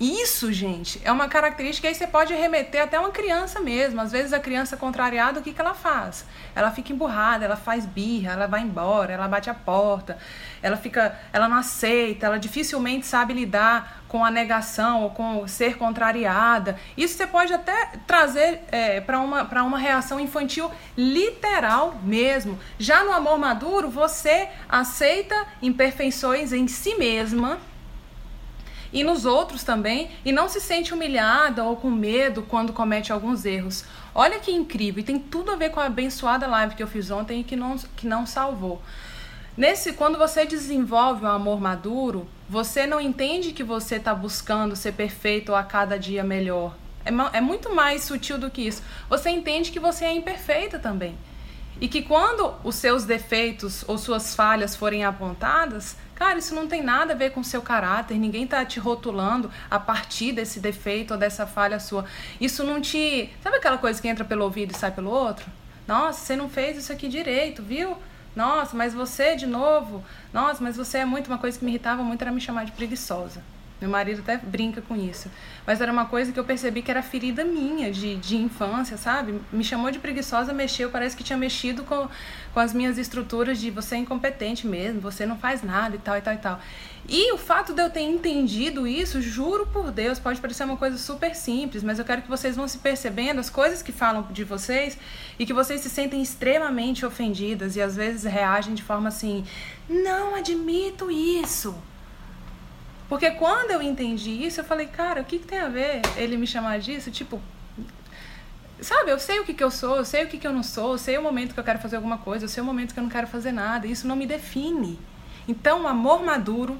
Isso, 0.00 0.52
gente, 0.52 1.00
é 1.04 1.12
uma 1.12 1.28
característica 1.28 1.86
aí 1.86 1.94
você 1.94 2.06
pode 2.06 2.34
remeter 2.34 2.82
até 2.82 2.98
uma 2.98 3.10
criança 3.10 3.60
mesmo. 3.60 4.00
Às 4.00 4.10
vezes 4.10 4.32
a 4.32 4.40
criança 4.40 4.76
contrariada, 4.76 5.38
o 5.38 5.42
que, 5.42 5.52
que 5.52 5.60
ela 5.60 5.72
faz? 5.72 6.26
Ela 6.54 6.72
fica 6.72 6.92
emburrada, 6.92 7.44
ela 7.44 7.54
faz 7.54 7.86
birra, 7.86 8.32
ela 8.32 8.46
vai 8.48 8.62
embora, 8.62 9.12
ela 9.12 9.28
bate 9.28 9.48
a 9.48 9.54
porta, 9.54 10.18
ela 10.60 10.76
fica, 10.76 11.16
ela 11.32 11.48
não 11.48 11.58
aceita, 11.58 12.26
ela 12.26 12.38
dificilmente 12.40 13.06
sabe 13.06 13.34
lidar 13.34 14.02
com 14.08 14.24
a 14.24 14.32
negação 14.32 15.04
ou 15.04 15.10
com 15.10 15.46
ser 15.46 15.78
contrariada. 15.78 16.76
Isso 16.96 17.16
você 17.16 17.26
pode 17.26 17.52
até 17.52 17.92
trazer 18.04 18.62
é, 18.72 19.00
para 19.00 19.20
uma, 19.20 19.44
uma 19.62 19.78
reação 19.78 20.18
infantil 20.18 20.72
literal 20.96 21.94
mesmo. 22.02 22.58
Já 22.80 23.04
no 23.04 23.12
amor 23.12 23.38
maduro, 23.38 23.88
você 23.88 24.48
aceita 24.68 25.46
imperfeições 25.62 26.52
em 26.52 26.66
si 26.66 26.96
mesma 26.96 27.60
e 28.94 29.02
nos 29.02 29.26
outros 29.26 29.64
também, 29.64 30.08
e 30.24 30.30
não 30.30 30.48
se 30.48 30.60
sente 30.60 30.94
humilhada 30.94 31.64
ou 31.64 31.76
com 31.76 31.90
medo 31.90 32.42
quando 32.42 32.72
comete 32.72 33.12
alguns 33.12 33.44
erros. 33.44 33.84
Olha 34.14 34.38
que 34.38 34.52
incrível, 34.52 35.00
e 35.00 35.04
tem 35.04 35.18
tudo 35.18 35.50
a 35.50 35.56
ver 35.56 35.70
com 35.70 35.80
a 35.80 35.86
abençoada 35.86 36.46
live 36.46 36.76
que 36.76 36.82
eu 36.82 36.86
fiz 36.86 37.10
ontem 37.10 37.40
e 37.40 37.44
que 37.44 37.56
não, 37.56 37.76
que 37.96 38.06
não 38.06 38.24
salvou. 38.24 38.80
Nesse, 39.56 39.92
quando 39.94 40.16
você 40.16 40.46
desenvolve 40.46 41.24
um 41.24 41.28
amor 41.28 41.60
maduro, 41.60 42.28
você 42.48 42.86
não 42.86 43.00
entende 43.00 43.52
que 43.52 43.64
você 43.64 43.96
está 43.96 44.14
buscando 44.14 44.76
ser 44.76 44.92
perfeito 44.92 45.50
ou 45.50 45.56
a 45.56 45.64
cada 45.64 45.98
dia 45.98 46.22
melhor. 46.22 46.76
É, 47.04 47.36
é 47.36 47.40
muito 47.40 47.74
mais 47.74 48.04
sutil 48.04 48.38
do 48.38 48.50
que 48.50 48.62
isso. 48.62 48.82
Você 49.10 49.28
entende 49.28 49.72
que 49.72 49.80
você 49.80 50.04
é 50.04 50.12
imperfeita 50.12 50.78
também. 50.78 51.16
E 51.80 51.88
que 51.88 52.02
quando 52.02 52.54
os 52.62 52.76
seus 52.76 53.04
defeitos 53.04 53.84
ou 53.88 53.98
suas 53.98 54.34
falhas 54.34 54.76
forem 54.76 55.04
apontadas, 55.04 55.96
cara, 56.14 56.38
isso 56.38 56.54
não 56.54 56.68
tem 56.68 56.82
nada 56.82 57.12
a 57.12 57.16
ver 57.16 57.30
com 57.30 57.42
seu 57.42 57.60
caráter, 57.60 58.16
ninguém 58.18 58.46
tá 58.46 58.64
te 58.64 58.78
rotulando 58.78 59.50
a 59.70 59.78
partir 59.78 60.32
desse 60.32 60.60
defeito 60.60 61.12
ou 61.14 61.18
dessa 61.18 61.46
falha 61.46 61.80
sua. 61.80 62.04
Isso 62.40 62.62
não 62.64 62.80
te. 62.80 63.30
Sabe 63.42 63.56
aquela 63.56 63.78
coisa 63.78 64.00
que 64.00 64.08
entra 64.08 64.24
pelo 64.24 64.44
ouvido 64.44 64.72
e 64.72 64.76
sai 64.76 64.92
pelo 64.92 65.10
outro? 65.10 65.46
Nossa, 65.86 66.20
você 66.20 66.36
não 66.36 66.48
fez 66.48 66.76
isso 66.76 66.92
aqui 66.92 67.08
direito, 67.08 67.62
viu? 67.62 67.96
Nossa, 68.34 68.76
mas 68.76 68.94
você 68.94 69.36
de 69.36 69.46
novo. 69.46 70.04
Nossa, 70.32 70.62
mas 70.62 70.76
você 70.76 70.98
é 70.98 71.04
muito. 71.04 71.28
Uma 71.28 71.38
coisa 71.38 71.58
que 71.58 71.64
me 71.64 71.70
irritava 71.70 72.02
muito 72.02 72.22
era 72.22 72.32
me 72.32 72.40
chamar 72.40 72.64
de 72.64 72.72
preguiçosa. 72.72 73.42
Meu 73.84 73.90
marido 73.90 74.22
até 74.22 74.38
brinca 74.38 74.80
com 74.80 74.96
isso. 74.96 75.30
Mas 75.66 75.78
era 75.78 75.92
uma 75.92 76.06
coisa 76.06 76.32
que 76.32 76.40
eu 76.40 76.44
percebi 76.44 76.80
que 76.80 76.90
era 76.90 77.02
ferida 77.02 77.44
minha 77.44 77.92
de, 77.92 78.16
de 78.16 78.34
infância, 78.34 78.96
sabe? 78.96 79.38
Me 79.52 79.62
chamou 79.62 79.90
de 79.90 79.98
preguiçosa, 79.98 80.54
mexeu, 80.54 80.88
parece 80.88 81.14
que 81.14 81.22
tinha 81.22 81.36
mexido 81.36 81.84
com, 81.84 82.08
com 82.54 82.60
as 82.60 82.72
minhas 82.72 82.96
estruturas 82.96 83.58
de 83.60 83.70
você 83.70 83.96
é 83.96 83.98
incompetente 83.98 84.66
mesmo, 84.66 85.02
você 85.02 85.26
não 85.26 85.36
faz 85.36 85.62
nada 85.62 85.96
e 85.96 85.98
tal 85.98 86.16
e 86.16 86.22
tal 86.22 86.32
e 86.32 86.38
tal. 86.38 86.60
E 87.06 87.30
o 87.34 87.36
fato 87.36 87.74
de 87.74 87.82
eu 87.82 87.90
ter 87.90 88.00
entendido 88.00 88.86
isso, 88.86 89.20
juro 89.20 89.66
por 89.66 89.90
Deus, 89.90 90.18
pode 90.18 90.40
parecer 90.40 90.64
uma 90.64 90.78
coisa 90.78 90.96
super 90.96 91.34
simples, 91.34 91.82
mas 91.82 91.98
eu 91.98 92.06
quero 92.06 92.22
que 92.22 92.28
vocês 92.30 92.56
vão 92.56 92.66
se 92.66 92.78
percebendo 92.78 93.38
as 93.38 93.50
coisas 93.50 93.82
que 93.82 93.92
falam 93.92 94.26
de 94.30 94.44
vocês 94.44 94.96
e 95.38 95.44
que 95.44 95.52
vocês 95.52 95.82
se 95.82 95.90
sentem 95.90 96.22
extremamente 96.22 97.04
ofendidas 97.04 97.76
e 97.76 97.82
às 97.82 97.96
vezes 97.96 98.24
reagem 98.24 98.72
de 98.72 98.82
forma 98.82 99.08
assim: 99.08 99.44
não 99.86 100.34
admito 100.34 101.10
isso. 101.10 101.74
Porque 103.08 103.30
quando 103.32 103.70
eu 103.70 103.82
entendi 103.82 104.30
isso, 104.44 104.60
eu 104.60 104.64
falei, 104.64 104.86
cara, 104.86 105.20
o 105.20 105.24
que, 105.24 105.38
que 105.38 105.46
tem 105.46 105.58
a 105.58 105.68
ver 105.68 106.00
ele 106.16 106.36
me 106.36 106.46
chamar 106.46 106.78
disso? 106.78 107.10
Tipo, 107.10 107.40
sabe, 108.80 109.10
eu 109.10 109.18
sei 109.18 109.40
o 109.40 109.44
que, 109.44 109.54
que 109.54 109.62
eu 109.62 109.70
sou, 109.70 109.96
eu 109.96 110.04
sei 110.04 110.24
o 110.24 110.28
que, 110.28 110.38
que 110.38 110.46
eu 110.46 110.52
não 110.52 110.62
sou, 110.62 110.92
eu 110.92 110.98
sei 110.98 111.18
o 111.18 111.22
momento 111.22 111.54
que 111.54 111.60
eu 111.60 111.64
quero 111.64 111.78
fazer 111.78 111.96
alguma 111.96 112.18
coisa, 112.18 112.44
eu 112.44 112.48
sei 112.48 112.62
o 112.62 112.66
momento 112.66 112.94
que 112.94 113.00
eu 113.00 113.04
não 113.04 113.10
quero 113.10 113.26
fazer 113.26 113.52
nada. 113.52 113.86
Isso 113.86 114.06
não 114.06 114.16
me 114.16 114.26
define. 114.26 114.98
Então, 115.46 115.82
o 115.82 115.86
amor 115.86 116.24
maduro, 116.24 116.78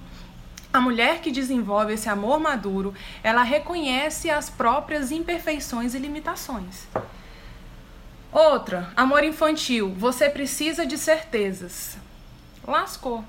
a 0.72 0.80
mulher 0.80 1.20
que 1.20 1.30
desenvolve 1.30 1.92
esse 1.92 2.08
amor 2.08 2.40
maduro, 2.40 2.94
ela 3.22 3.42
reconhece 3.42 4.30
as 4.30 4.48
próprias 4.48 5.10
imperfeições 5.10 5.94
e 5.94 5.98
limitações. 5.98 6.86
Outra, 8.32 8.90
amor 8.96 9.22
infantil. 9.22 9.94
Você 9.96 10.28
precisa 10.28 10.84
de 10.84 10.98
certezas. 10.98 11.96
Lascou. 12.66 13.24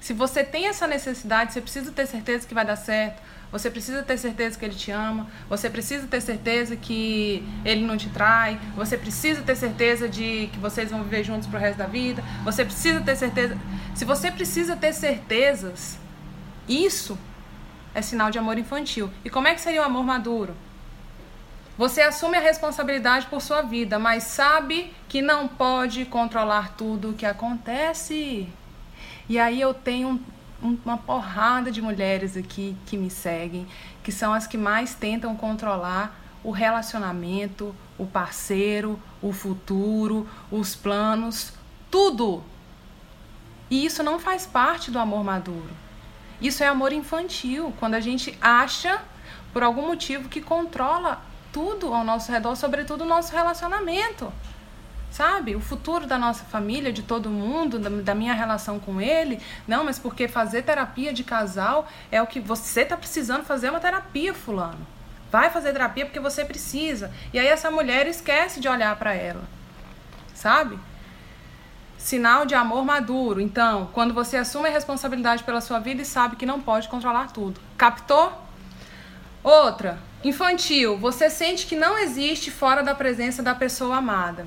Se 0.00 0.14
você 0.14 0.42
tem 0.42 0.66
essa 0.66 0.86
necessidade, 0.86 1.52
você 1.52 1.60
precisa 1.60 1.92
ter 1.92 2.06
certeza 2.06 2.46
que 2.46 2.54
vai 2.54 2.64
dar 2.64 2.76
certo. 2.76 3.20
Você 3.52 3.68
precisa 3.70 4.02
ter 4.02 4.16
certeza 4.16 4.58
que 4.58 4.64
ele 4.64 4.74
te 4.74 4.90
ama. 4.90 5.26
Você 5.48 5.68
precisa 5.68 6.06
ter 6.06 6.20
certeza 6.20 6.76
que 6.76 7.44
ele 7.64 7.84
não 7.84 7.96
te 7.96 8.08
trai. 8.08 8.58
Você 8.76 8.96
precisa 8.96 9.42
ter 9.42 9.56
certeza 9.56 10.08
de 10.08 10.48
que 10.52 10.58
vocês 10.58 10.90
vão 10.90 11.02
viver 11.02 11.24
juntos 11.24 11.48
pro 11.48 11.58
resto 11.58 11.78
da 11.78 11.86
vida. 11.86 12.22
Você 12.44 12.64
precisa 12.64 13.00
ter 13.00 13.16
certeza. 13.16 13.58
Se 13.94 14.04
você 14.04 14.30
precisa 14.30 14.76
ter 14.76 14.92
certezas, 14.92 15.98
isso 16.68 17.18
é 17.94 18.00
sinal 18.00 18.30
de 18.30 18.38
amor 18.38 18.56
infantil. 18.56 19.10
E 19.24 19.28
como 19.28 19.48
é 19.48 19.54
que 19.54 19.60
seria 19.60 19.82
o 19.82 19.84
amor 19.84 20.04
maduro? 20.04 20.54
Você 21.76 22.02
assume 22.02 22.36
a 22.36 22.40
responsabilidade 22.40 23.26
por 23.26 23.40
sua 23.40 23.62
vida, 23.62 23.98
mas 23.98 24.24
sabe 24.24 24.94
que 25.08 25.20
não 25.20 25.48
pode 25.48 26.04
controlar 26.04 26.74
tudo 26.76 27.10
o 27.10 27.14
que 27.14 27.26
acontece. 27.26 28.46
E 29.30 29.38
aí 29.38 29.60
eu 29.60 29.72
tenho 29.72 30.20
um, 30.60 30.76
uma 30.84 30.98
porrada 30.98 31.70
de 31.70 31.80
mulheres 31.80 32.36
aqui 32.36 32.76
que 32.84 32.96
me 32.96 33.08
seguem, 33.08 33.64
que 34.02 34.10
são 34.10 34.34
as 34.34 34.44
que 34.44 34.58
mais 34.58 34.92
tentam 34.92 35.36
controlar 35.36 36.20
o 36.42 36.50
relacionamento, 36.50 37.72
o 37.96 38.04
parceiro, 38.04 38.98
o 39.22 39.32
futuro, 39.32 40.28
os 40.50 40.74
planos, 40.74 41.52
tudo. 41.88 42.42
E 43.70 43.86
isso 43.86 44.02
não 44.02 44.18
faz 44.18 44.46
parte 44.46 44.90
do 44.90 44.98
amor 44.98 45.22
maduro. 45.22 45.70
Isso 46.42 46.64
é 46.64 46.66
amor 46.66 46.92
infantil, 46.92 47.72
quando 47.78 47.94
a 47.94 48.00
gente 48.00 48.36
acha, 48.40 49.00
por 49.52 49.62
algum 49.62 49.86
motivo, 49.86 50.28
que 50.28 50.40
controla 50.40 51.22
tudo 51.52 51.94
ao 51.94 52.02
nosso 52.02 52.32
redor, 52.32 52.56
sobretudo 52.56 53.04
o 53.04 53.06
nosso 53.06 53.32
relacionamento 53.32 54.32
sabe? 55.10 55.56
O 55.56 55.60
futuro 55.60 56.06
da 56.06 56.16
nossa 56.16 56.44
família, 56.44 56.92
de 56.92 57.02
todo 57.02 57.28
mundo, 57.28 57.78
da, 57.78 58.14
minha 58.14 58.32
relação 58.32 58.78
com 58.78 59.00
ele. 59.00 59.40
Não, 59.66 59.84
mas 59.84 59.98
porque 59.98 60.28
fazer 60.28 60.62
terapia 60.62 61.12
de 61.12 61.24
casal 61.24 61.88
é 62.10 62.22
o 62.22 62.26
que 62.26 62.40
você 62.40 62.84
tá 62.84 62.96
precisando 62.96 63.44
fazer 63.44 63.70
uma 63.70 63.80
terapia, 63.80 64.32
fulano. 64.32 64.86
Vai 65.30 65.50
fazer 65.50 65.72
terapia 65.72 66.06
porque 66.06 66.20
você 66.20 66.44
precisa. 66.44 67.10
E 67.32 67.38
aí 67.38 67.46
essa 67.46 67.70
mulher 67.70 68.06
esquece 68.06 68.60
de 68.60 68.68
olhar 68.68 68.96
para 68.96 69.14
ela. 69.14 69.42
Sabe? 70.34 70.78
Sinal 71.98 72.46
de 72.46 72.54
amor 72.54 72.84
maduro. 72.84 73.40
Então, 73.40 73.90
quando 73.92 74.14
você 74.14 74.36
assume 74.36 74.68
a 74.68 74.72
responsabilidade 74.72 75.44
pela 75.44 75.60
sua 75.60 75.78
vida 75.78 76.02
e 76.02 76.04
sabe 76.04 76.36
que 76.36 76.46
não 76.46 76.60
pode 76.60 76.88
controlar 76.88 77.30
tudo. 77.32 77.60
Captou? 77.76 78.32
Outra, 79.42 79.98
infantil. 80.24 80.98
Você 80.98 81.30
sente 81.30 81.66
que 81.66 81.76
não 81.76 81.98
existe 81.98 82.50
fora 82.50 82.82
da 82.82 82.94
presença 82.94 83.42
da 83.42 83.54
pessoa 83.54 83.96
amada. 83.96 84.46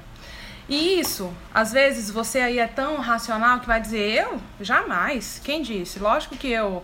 E 0.67 0.99
isso, 0.99 1.33
às 1.53 1.71
vezes 1.73 2.09
você 2.09 2.39
aí 2.39 2.59
é 2.59 2.67
tão 2.67 2.97
racional 2.97 3.59
que 3.59 3.67
vai 3.67 3.81
dizer, 3.81 4.23
eu? 4.23 4.41
Jamais. 4.61 5.41
Quem 5.43 5.61
disse? 5.61 5.99
Lógico 5.99 6.35
que 6.37 6.49
eu 6.49 6.83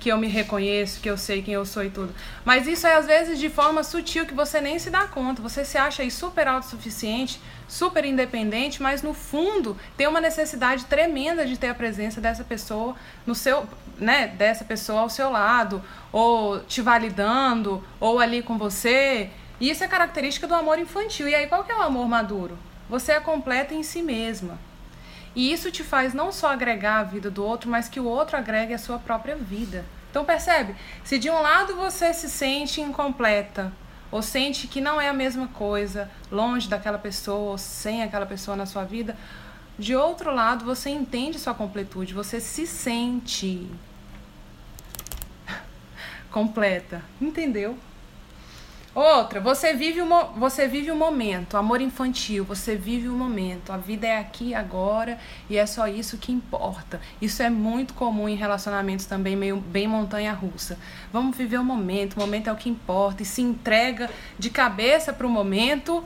que 0.00 0.08
eu 0.08 0.16
me 0.16 0.28
reconheço, 0.28 0.98
que 1.00 1.10
eu 1.10 1.18
sei 1.18 1.42
quem 1.42 1.52
eu 1.52 1.66
sou 1.66 1.84
e 1.84 1.90
tudo. 1.90 2.12
Mas 2.42 2.66
isso 2.66 2.86
é 2.86 2.94
às 2.94 3.06
vezes 3.06 3.38
de 3.38 3.50
forma 3.50 3.84
sutil 3.84 4.24
que 4.24 4.32
você 4.32 4.58
nem 4.58 4.78
se 4.78 4.88
dá 4.88 5.06
conta. 5.06 5.42
Você 5.42 5.62
se 5.62 5.76
acha 5.76 6.02
aí 6.02 6.10
super 6.10 6.48
autossuficiente, 6.48 7.38
super 7.68 8.04
independente, 8.06 8.82
mas 8.82 9.02
no 9.02 9.12
fundo 9.12 9.76
tem 9.98 10.06
uma 10.06 10.20
necessidade 10.20 10.86
tremenda 10.86 11.44
de 11.44 11.58
ter 11.58 11.68
a 11.68 11.74
presença 11.74 12.18
dessa 12.18 12.42
pessoa 12.42 12.96
no 13.26 13.34
seu, 13.34 13.68
né, 13.98 14.28
dessa 14.28 14.64
pessoa 14.64 15.02
ao 15.02 15.10
seu 15.10 15.30
lado, 15.30 15.82
ou 16.10 16.60
te 16.60 16.80
validando, 16.80 17.84
ou 18.00 18.18
ali 18.18 18.42
com 18.42 18.56
você. 18.56 19.28
E 19.60 19.68
isso 19.68 19.84
é 19.84 19.88
característica 19.88 20.46
do 20.46 20.54
amor 20.54 20.78
infantil. 20.78 21.28
E 21.28 21.34
aí 21.34 21.46
qual 21.46 21.62
que 21.62 21.70
é 21.70 21.76
o 21.76 21.82
amor 21.82 22.08
maduro? 22.08 22.56
Você 22.90 23.12
é 23.12 23.20
completa 23.20 23.72
em 23.72 23.84
si 23.84 24.02
mesma. 24.02 24.58
E 25.32 25.52
isso 25.52 25.70
te 25.70 25.84
faz 25.84 26.12
não 26.12 26.32
só 26.32 26.48
agregar 26.48 26.98
a 26.98 27.04
vida 27.04 27.30
do 27.30 27.44
outro, 27.44 27.70
mas 27.70 27.88
que 27.88 28.00
o 28.00 28.04
outro 28.04 28.36
agregue 28.36 28.74
a 28.74 28.78
sua 28.78 28.98
própria 28.98 29.36
vida. 29.36 29.84
Então 30.10 30.24
percebe? 30.24 30.74
Se 31.04 31.16
de 31.16 31.30
um 31.30 31.40
lado 31.40 31.76
você 31.76 32.12
se 32.12 32.28
sente 32.28 32.80
incompleta, 32.80 33.72
ou 34.10 34.20
sente 34.20 34.66
que 34.66 34.80
não 34.80 35.00
é 35.00 35.08
a 35.08 35.12
mesma 35.12 35.46
coisa, 35.46 36.10
longe 36.32 36.68
daquela 36.68 36.98
pessoa, 36.98 37.52
ou 37.52 37.58
sem 37.58 38.02
aquela 38.02 38.26
pessoa 38.26 38.56
na 38.56 38.66
sua 38.66 38.82
vida, 38.82 39.16
de 39.78 39.94
outro 39.94 40.34
lado 40.34 40.64
você 40.64 40.90
entende 40.90 41.38
sua 41.38 41.54
completude, 41.54 42.12
você 42.12 42.40
se 42.40 42.66
sente 42.66 43.70
completa. 46.28 47.02
Entendeu? 47.20 47.78
Outra, 49.00 49.40
você 49.40 49.72
vive, 49.72 50.02
o, 50.02 50.06
você 50.36 50.68
vive 50.68 50.90
o 50.90 50.94
momento, 50.94 51.56
amor 51.56 51.80
infantil, 51.80 52.44
você 52.44 52.76
vive 52.76 53.08
o 53.08 53.14
momento. 53.14 53.72
A 53.72 53.78
vida 53.78 54.06
é 54.06 54.18
aqui 54.18 54.54
agora 54.54 55.18
e 55.48 55.56
é 55.56 55.64
só 55.64 55.88
isso 55.88 56.18
que 56.18 56.30
importa. 56.30 57.00
Isso 57.18 57.42
é 57.42 57.48
muito 57.48 57.94
comum 57.94 58.28
em 58.28 58.36
relacionamentos 58.36 59.06
também, 59.06 59.34
meio 59.34 59.56
bem 59.56 59.88
montanha-russa. 59.88 60.78
Vamos 61.10 61.34
viver 61.34 61.56
o 61.56 61.64
momento, 61.64 62.18
o 62.18 62.20
momento 62.20 62.50
é 62.50 62.52
o 62.52 62.56
que 62.56 62.68
importa 62.68 63.22
e 63.22 63.24
se 63.24 63.40
entrega 63.40 64.10
de 64.38 64.50
cabeça 64.50 65.14
para 65.14 65.26
o 65.26 65.30
momento 65.30 66.04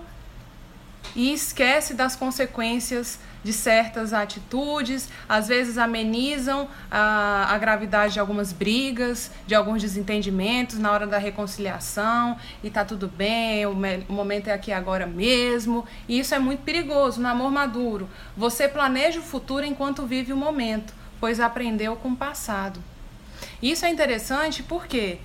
e 1.16 1.33
esquece 1.33 1.94
das 1.94 2.14
consequências 2.14 3.18
de 3.44 3.52
certas 3.52 4.14
atitudes, 4.14 5.09
às 5.28 5.48
vezes 5.48 5.76
amenizam 5.76 6.66
a, 6.90 7.54
a 7.54 7.59
gravidade 7.59 8.14
de 8.14 8.20
algumas 8.20 8.52
brigas, 8.52 9.30
de 9.46 9.54
alguns 9.54 9.83
desentendimentos 9.83 10.78
na 10.78 10.90
hora 10.90 11.07
da 11.07 11.18
reconciliação 11.18 12.38
e 12.62 12.70
tá 12.70 12.85
tudo 12.85 13.07
bem, 13.07 13.66
o, 13.66 13.72
o 14.09 14.12
momento 14.12 14.48
é 14.48 14.52
aqui 14.52 14.72
agora 14.72 15.07
mesmo. 15.07 15.87
E 16.09 16.18
isso 16.18 16.35
é 16.35 16.38
muito 16.38 16.62
perigoso 16.62 17.20
no 17.20 17.28
amor 17.28 17.52
maduro. 17.52 18.09
Você 18.35 18.66
planeja 18.66 19.20
o 19.20 19.22
futuro 19.22 19.66
enquanto 19.66 20.07
vive 20.07 20.33
o 20.33 20.37
momento, 20.37 20.94
pois 21.20 21.38
aprendeu 21.38 21.94
com 21.96 22.09
o 22.09 22.16
passado. 22.16 22.83
Isso 23.62 23.85
é 23.85 23.90
interessante 23.90 24.62
porque 24.62 25.18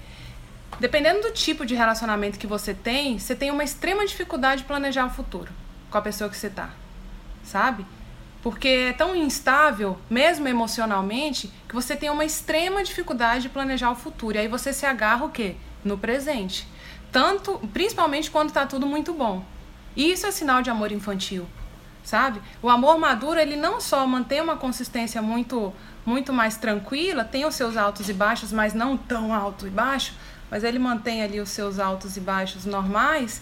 dependendo 0.77 1.21
do 1.21 1.31
tipo 1.31 1.65
de 1.65 1.73
relacionamento 1.73 2.37
que 2.37 2.47
você 2.47 2.73
tem, 2.73 3.17
você 3.17 3.33
tem 3.33 3.49
uma 3.49 3.63
extrema 3.63 4.05
dificuldade 4.05 4.61
de 4.61 4.67
planejar 4.67 5.05
o 5.05 5.09
futuro 5.09 5.51
com 5.89 5.97
a 5.97 6.01
pessoa 6.01 6.29
que 6.29 6.37
você 6.37 6.49
tá, 6.49 6.69
sabe? 7.43 7.85
Porque 8.41 8.67
é 8.67 8.93
tão 8.93 9.15
instável, 9.15 9.97
mesmo 10.09 10.47
emocionalmente, 10.47 11.51
que 11.67 11.75
você 11.75 11.95
tem 11.95 12.09
uma 12.09 12.23
extrema 12.23 12.83
dificuldade 12.83 13.43
de 13.43 13.49
planejar 13.49 13.91
o 13.91 13.95
futuro. 13.95 14.37
E 14.37 14.39
aí 14.39 14.47
você 14.47 14.71
se 14.71 14.85
agarra 14.85 15.25
o 15.25 15.29
quê? 15.29 15.55
No 15.83 15.97
presente. 15.97 16.67
Tanto, 17.11 17.59
principalmente 17.73 18.31
quando 18.31 18.49
está 18.49 18.65
tudo 18.65 18.85
muito 18.85 19.13
bom. 19.13 19.43
E 19.95 20.11
isso 20.11 20.25
é 20.25 20.31
sinal 20.31 20.61
de 20.61 20.69
amor 20.69 20.91
infantil, 20.91 21.45
sabe? 22.03 22.41
O 22.61 22.69
amor 22.69 22.97
maduro, 22.97 23.39
ele 23.39 23.55
não 23.55 23.81
só 23.81 24.05
mantém 24.07 24.39
uma 24.39 24.55
consistência 24.55 25.21
muito 25.21 25.73
muito 26.05 26.33
mais 26.33 26.57
tranquila, 26.57 27.23
tem 27.23 27.45
os 27.45 27.53
seus 27.53 27.77
altos 27.77 28.09
e 28.09 28.13
baixos, 28.13 28.51
mas 28.51 28.73
não 28.73 28.97
tão 28.97 29.31
alto 29.33 29.67
e 29.67 29.69
baixo, 29.69 30.13
mas 30.49 30.63
ele 30.63 30.79
mantém 30.79 31.21
ali 31.21 31.39
os 31.39 31.49
seus 31.49 31.77
altos 31.77 32.17
e 32.17 32.19
baixos 32.19 32.65
normais. 32.65 33.41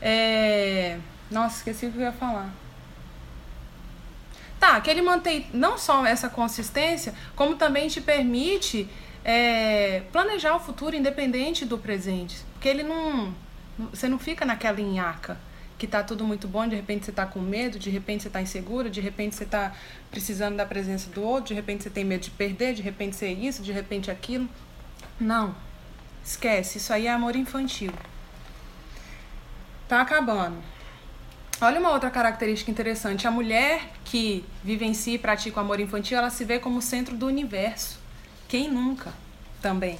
É... 0.00 0.98
Nossa, 1.30 1.58
esqueci 1.58 1.86
o 1.86 1.92
que 1.92 1.98
eu 1.98 2.02
ia 2.02 2.12
falar. 2.12 2.50
Tá, 4.58 4.80
que 4.80 4.90
ele 4.90 5.02
mantém 5.02 5.46
não 5.52 5.78
só 5.78 6.04
essa 6.04 6.28
consistência, 6.28 7.14
como 7.36 7.54
também 7.54 7.88
te 7.88 8.00
permite 8.00 8.88
é, 9.24 10.02
planejar 10.10 10.56
o 10.56 10.60
futuro 10.60 10.96
independente 10.96 11.64
do 11.64 11.78
presente. 11.78 12.38
Porque 12.54 12.68
ele 12.68 12.82
não. 12.82 13.34
Você 13.92 14.08
não 14.08 14.18
fica 14.18 14.44
naquela 14.44 14.80
inhaca 14.80 15.38
que 15.78 15.86
tá 15.86 16.02
tudo 16.02 16.24
muito 16.24 16.48
bom, 16.48 16.66
de 16.66 16.74
repente 16.74 17.06
você 17.06 17.12
tá 17.12 17.24
com 17.24 17.38
medo, 17.38 17.78
de 17.78 17.88
repente 17.88 18.24
você 18.24 18.28
tá 18.28 18.42
insegura, 18.42 18.90
de 18.90 19.00
repente 19.00 19.36
você 19.36 19.44
tá 19.44 19.72
precisando 20.10 20.56
da 20.56 20.66
presença 20.66 21.08
do 21.10 21.22
outro, 21.22 21.48
de 21.48 21.54
repente 21.54 21.84
você 21.84 21.90
tem 21.90 22.04
medo 22.04 22.22
de 22.22 22.30
perder, 22.30 22.74
de 22.74 22.82
repente 22.82 23.14
ser 23.14 23.32
isso, 23.32 23.62
de 23.62 23.70
repente 23.70 24.10
aquilo. 24.10 24.48
Não. 25.20 25.54
Esquece, 26.24 26.78
isso 26.78 26.92
aí 26.92 27.06
é 27.06 27.12
amor 27.12 27.36
infantil. 27.36 27.92
Tá 29.86 30.00
acabando. 30.00 30.56
Olha 31.60 31.80
uma 31.80 31.90
outra 31.90 32.08
característica 32.08 32.70
interessante. 32.70 33.26
A 33.26 33.32
mulher 33.32 33.90
que 34.04 34.44
vive 34.62 34.84
em 34.84 34.94
si 34.94 35.14
e 35.14 35.18
pratica 35.18 35.58
o 35.58 35.60
amor 35.60 35.80
infantil, 35.80 36.16
ela 36.16 36.30
se 36.30 36.44
vê 36.44 36.60
como 36.60 36.80
centro 36.80 37.16
do 37.16 37.26
universo. 37.26 37.98
Quem 38.46 38.70
nunca 38.70 39.12
também. 39.60 39.98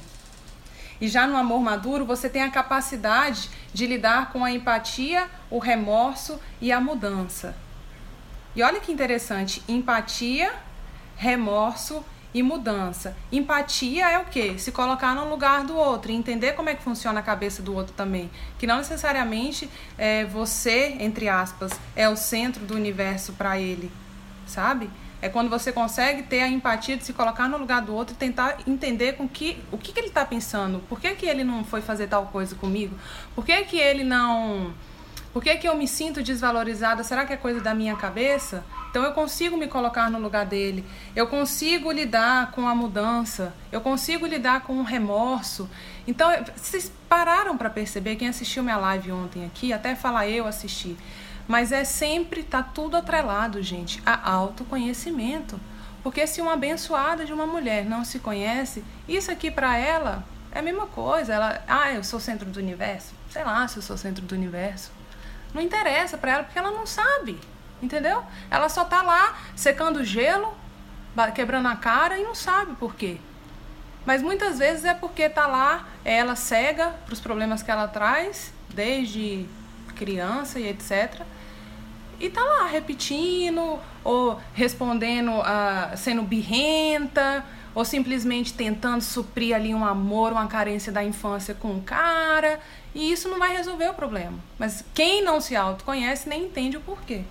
E 1.01 1.07
já 1.09 1.27
no 1.27 1.35
amor 1.35 1.59
maduro, 1.59 2.05
você 2.05 2.29
tem 2.29 2.43
a 2.43 2.49
capacidade 2.49 3.49
de 3.73 3.85
lidar 3.85 4.31
com 4.31 4.45
a 4.45 4.51
empatia, 4.51 5.29
o 5.49 5.59
remorso 5.59 6.39
e 6.61 6.71
a 6.71 6.79
mudança. 6.79 7.53
E 8.55 8.63
olha 8.63 8.79
que 8.79 8.91
interessante, 8.91 9.61
empatia, 9.67 10.53
remorso 11.17 12.05
e 12.33 12.43
mudança. 12.43 13.15
Empatia 13.31 14.09
é 14.09 14.19
o 14.19 14.25
quê? 14.25 14.55
Se 14.57 14.71
colocar 14.71 15.15
no 15.15 15.29
lugar 15.29 15.63
do 15.63 15.75
outro 15.75 16.11
entender 16.11 16.53
como 16.53 16.69
é 16.69 16.75
que 16.75 16.83
funciona 16.83 17.19
a 17.19 17.23
cabeça 17.23 17.61
do 17.61 17.73
outro 17.73 17.93
também. 17.93 18.29
Que 18.57 18.67
não 18.67 18.77
necessariamente 18.77 19.69
é, 19.97 20.25
você, 20.25 20.95
entre 20.99 21.27
aspas, 21.27 21.71
é 21.95 22.07
o 22.07 22.15
centro 22.15 22.65
do 22.65 22.75
universo 22.75 23.33
para 23.33 23.59
ele, 23.59 23.91
sabe? 24.45 24.89
É 25.21 25.27
quando 25.27 25.49
você 25.49 25.71
consegue 25.71 26.23
ter 26.23 26.41
a 26.41 26.47
empatia 26.47 26.95
de 26.95 27.03
se 27.03 27.11
colocar 27.11 27.49
no 27.49 27.57
lugar 27.57 27.81
do 27.81 27.93
outro 27.93 28.15
e 28.15 28.17
tentar 28.17 28.57
entender 28.65 29.13
com 29.13 29.27
que, 29.27 29.57
o 29.71 29.77
que, 29.77 29.91
que 29.91 29.99
ele 29.99 30.07
está 30.07 30.23
pensando. 30.23 30.79
Por 30.87 30.99
que, 30.99 31.13
que 31.15 31.25
ele 31.25 31.43
não 31.43 31.63
foi 31.63 31.81
fazer 31.81 32.07
tal 32.07 32.27
coisa 32.27 32.55
comigo? 32.55 32.95
Por 33.35 33.45
que, 33.45 33.63
que 33.63 33.77
ele 33.77 34.03
não 34.03 34.73
por 35.31 35.43
que, 35.43 35.55
que 35.57 35.67
eu 35.67 35.75
me 35.75 35.87
sinto 35.87 36.23
desvalorizada? 36.23 37.03
Será 37.03 37.25
que 37.25 37.33
é 37.33 37.37
coisa 37.37 37.61
da 37.61 37.73
minha 37.73 37.95
cabeça? 37.95 38.63
Então 38.89 39.03
eu 39.03 39.13
consigo 39.13 39.55
me 39.55 39.67
colocar 39.67 40.09
no 40.09 40.19
lugar 40.19 40.45
dele. 40.45 40.83
Eu 41.15 41.27
consigo 41.27 41.91
lidar 41.91 42.51
com 42.51 42.67
a 42.67 42.73
mudança. 42.73 43.53
Eu 43.71 43.79
consigo 43.79 44.25
lidar 44.25 44.61
com 44.61 44.79
o 44.79 44.83
remorso. 44.83 45.69
Então, 46.07 46.31
vocês 46.55 46.91
pararam 47.07 47.55
para 47.55 47.69
perceber, 47.69 48.15
quem 48.15 48.27
assistiu 48.27 48.63
minha 48.63 48.77
live 48.77 49.11
ontem 49.11 49.45
aqui, 49.45 49.71
até 49.71 49.93
falar 49.93 50.27
eu 50.27 50.47
assisti. 50.47 50.97
Mas 51.47 51.71
é 51.71 51.83
sempre, 51.83 52.41
tá 52.41 52.63
tudo 52.63 52.97
atrelado, 52.97 53.61
gente, 53.61 54.01
a 54.03 54.31
autoconhecimento. 54.31 55.59
Porque 56.01 56.25
se 56.25 56.41
uma 56.41 56.53
abençoada 56.53 57.25
de 57.25 57.33
uma 57.33 57.45
mulher 57.45 57.85
não 57.85 58.03
se 58.03 58.17
conhece, 58.17 58.83
isso 59.07 59.31
aqui 59.31 59.51
para 59.51 59.77
ela 59.77 60.23
é 60.51 60.59
a 60.59 60.63
mesma 60.63 60.87
coisa. 60.87 61.33
Ela, 61.33 61.63
ah, 61.67 61.91
eu 61.91 62.03
sou 62.03 62.19
centro 62.19 62.49
do 62.49 62.59
universo. 62.59 63.13
Sei 63.29 63.43
lá 63.43 63.67
se 63.67 63.77
eu 63.77 63.83
sou 63.83 63.97
centro 63.97 64.25
do 64.25 64.33
universo. 64.33 64.98
Não 65.53 65.61
interessa 65.61 66.17
para 66.17 66.31
ela 66.31 66.43
porque 66.43 66.59
ela 66.59 66.71
não 66.71 66.85
sabe, 66.85 67.39
entendeu? 67.81 68.23
Ela 68.49 68.69
só 68.69 68.85
tá 68.85 69.01
lá 69.01 69.37
secando 69.55 70.03
gelo, 70.03 70.53
quebrando 71.33 71.67
a 71.67 71.75
cara 71.75 72.17
e 72.17 72.23
não 72.23 72.35
sabe 72.35 72.75
por 72.75 72.95
quê. 72.95 73.17
Mas 74.05 74.21
muitas 74.21 74.59
vezes 74.59 74.85
é 74.85 74.93
porque 74.93 75.27
tá 75.29 75.45
lá, 75.47 75.87
é 76.05 76.17
ela 76.17 76.35
cega 76.35 76.95
para 77.05 77.13
os 77.13 77.19
problemas 77.19 77.61
que 77.61 77.69
ela 77.69 77.87
traz 77.87 78.53
desde 78.69 79.45
criança 79.95 80.59
e 80.59 80.67
etc. 80.67 81.21
E 82.19 82.29
tá 82.29 82.43
lá 82.43 82.67
repetindo 82.67 83.79
ou 84.03 84.39
respondendo, 84.53 85.31
uh, 85.31 85.97
sendo 85.97 86.21
birrenta 86.23 87.45
ou 87.75 87.85
simplesmente 87.85 88.53
tentando 88.53 89.01
suprir 89.01 89.55
ali 89.55 89.75
um 89.75 89.85
amor, 89.85 90.31
uma 90.31 90.47
carência 90.47 90.91
da 90.91 91.03
infância 91.03 91.53
com 91.53 91.77
o 91.77 91.81
cara 91.81 92.59
e 92.93 93.11
isso 93.11 93.29
não 93.29 93.39
vai 93.39 93.55
resolver 93.55 93.89
o 93.89 93.93
problema. 93.93 94.37
Mas 94.57 94.83
quem 94.93 95.23
não 95.23 95.39
se 95.39 95.55
autoconhece 95.55 96.27
nem 96.27 96.45
entende 96.45 96.77
o 96.77 96.81
porquê. 96.81 97.23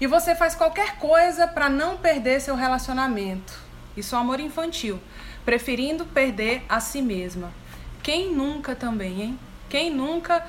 E 0.00 0.06
você 0.06 0.34
faz 0.34 0.54
qualquer 0.54 0.98
coisa 0.98 1.46
para 1.46 1.68
não 1.68 1.96
perder 1.96 2.40
seu 2.40 2.54
relacionamento. 2.54 3.58
Isso 3.96 4.14
é 4.14 4.18
amor 4.18 4.40
infantil, 4.40 5.00
preferindo 5.44 6.04
perder 6.04 6.62
a 6.68 6.80
si 6.80 7.00
mesma. 7.00 7.52
Quem 8.02 8.34
nunca 8.34 8.74
também, 8.74 9.22
hein? 9.22 9.38
Quem 9.68 9.90
nunca 9.90 10.44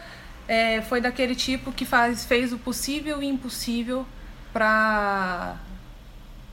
é, 0.47 0.81
foi 0.81 0.99
daquele 0.99 1.35
tipo 1.35 1.71
que 1.71 1.85
faz, 1.85 2.25
fez 2.25 2.51
o 2.51 2.57
possível 2.57 3.21
e 3.21 3.27
impossível 3.27 4.05
para 4.51 5.57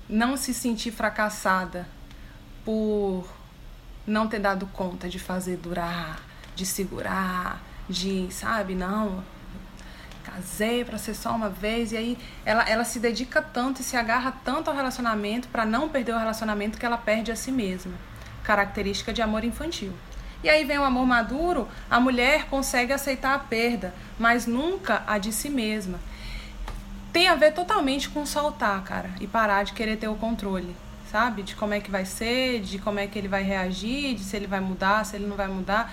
não 0.09 0.37
se 0.37 0.53
sentir 0.53 0.91
fracassada 0.91 1.89
por 2.65 3.27
não 4.07 4.29
ter 4.29 4.39
dado 4.39 4.67
conta 4.67 5.09
de 5.09 5.19
fazer 5.19 5.57
durar, 5.57 6.21
de 6.55 6.67
segurar, 6.67 7.63
de, 7.89 8.29
sabe, 8.31 8.75
não, 8.75 9.23
casei 10.23 10.85
para 10.85 10.99
ser 10.99 11.15
só 11.15 11.35
uma 11.35 11.49
vez 11.49 11.93
e 11.93 11.97
aí 11.97 12.19
ela, 12.45 12.63
ela 12.69 12.85
se 12.85 12.99
dedica 12.99 13.43
tanto 13.43 13.81
e 13.81 13.85
se 13.85 13.97
agarra 13.97 14.33
tanto 14.45 14.71
ao 14.71 14.77
relacionamento 14.77 15.49
para 15.49 15.67
não 15.67 15.89
perder 15.89 16.15
o 16.15 16.19
relacionamento 16.19 16.79
que 16.79 16.87
ela 16.87 16.97
perde 16.97 17.31
a 17.31 17.37
si 17.37 17.53
mesma. 17.53 17.93
Característica 18.43 19.13
de 19.13 19.23
amor 19.23 19.45
infantil. 19.45 19.93
E 20.43 20.49
aí 20.49 20.65
vem 20.65 20.79
o 20.79 20.85
amor 20.85 21.07
maduro, 21.07 21.69
a 21.89 22.01
mulher 22.01 22.47
consegue 22.47 22.93
aceitar 22.93 23.35
a 23.35 23.39
perda, 23.39 23.95
mas 24.19 24.47
nunca 24.47 25.03
a 25.07 25.17
de 25.17 25.33
si 25.33 25.49
mesma. 25.49 26.01
Tem 27.13 27.29
a 27.29 27.37
ver 27.37 27.53
totalmente 27.53 28.09
com 28.09 28.27
soltar, 28.27 28.83
cara, 28.83 29.11
e 29.21 29.27
parar 29.27 29.63
de 29.63 29.73
querer 29.73 29.99
ter 29.99 30.09
o 30.09 30.17
controle, 30.17 30.75
sabe? 31.13 31.43
De 31.43 31.55
como 31.55 31.75
é 31.75 31.81
que 31.81 31.91
vai 31.91 32.05
ser, 32.05 32.61
de 32.61 32.79
como 32.79 32.99
é 32.99 33.07
que 33.07 33.19
ele 33.19 33.29
vai 33.29 33.43
reagir, 33.43 34.17
de 34.17 34.25
se 34.25 34.35
ele 34.35 34.49
vai 34.49 34.59
mudar, 34.59 35.05
se 35.05 35.15
ele 35.15 35.27
não 35.27 35.37
vai 35.37 35.47
mudar 35.47 35.93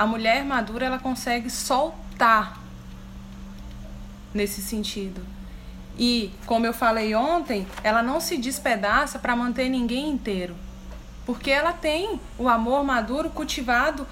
a 0.00 0.06
mulher 0.06 0.46
madura 0.46 0.86
ela 0.86 0.98
consegue 0.98 1.50
soltar 1.50 2.58
nesse 4.32 4.62
sentido. 4.62 5.20
E, 5.98 6.32
como 6.46 6.64
eu 6.64 6.72
falei 6.72 7.14
ontem, 7.14 7.66
ela 7.84 8.02
não 8.02 8.18
se 8.18 8.38
despedaça 8.38 9.18
para 9.18 9.36
manter 9.36 9.68
ninguém 9.68 10.08
inteiro. 10.08 10.56
Porque 11.26 11.50
ela 11.50 11.74
tem 11.74 12.18
o 12.38 12.48
amor 12.48 12.82
maduro 12.82 13.28
cultivado 13.28 14.06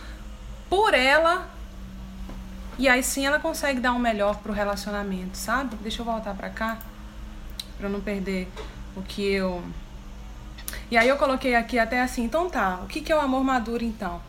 por 0.69 0.93
ela. 0.93 1.49
E 2.79 2.87
aí 2.87 3.03
sim 3.03 3.25
ela 3.25 3.39
consegue 3.39 3.81
dar 3.81 3.95
um 3.95 3.99
melhor 3.99 4.37
pro 4.41 4.53
relacionamento, 4.53 5.39
sabe? 5.39 5.75
Deixa 5.77 6.03
eu 6.03 6.05
voltar 6.05 6.35
para 6.35 6.51
cá 6.51 6.77
para 7.79 7.89
não 7.89 8.03
perder 8.03 8.47
o 8.95 9.01
que 9.01 9.23
eu 9.23 9.63
E 10.91 10.99
aí 10.99 11.09
eu 11.09 11.17
coloquei 11.17 11.55
aqui 11.55 11.79
até 11.79 12.03
assim, 12.03 12.25
então 12.25 12.51
tá, 12.51 12.81
o 12.85 12.87
que 12.87 13.01
que 13.01 13.11
é 13.11 13.17
o 13.17 13.21
amor 13.21 13.43
maduro 13.43 13.83
então? 13.83 14.28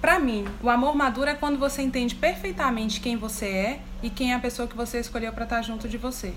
Para 0.00 0.18
mim, 0.20 0.46
o 0.62 0.70
amor 0.70 0.94
maduro 0.94 1.28
é 1.28 1.34
quando 1.34 1.58
você 1.58 1.82
entende 1.82 2.14
perfeitamente 2.14 3.00
quem 3.00 3.16
você 3.16 3.46
é 3.46 3.80
e 4.02 4.08
quem 4.08 4.32
é 4.32 4.36
a 4.36 4.38
pessoa 4.38 4.68
que 4.68 4.76
você 4.76 5.00
escolheu 5.00 5.32
para 5.32 5.44
estar 5.44 5.56
tá 5.56 5.62
junto 5.62 5.88
de 5.88 5.98
você. 5.98 6.32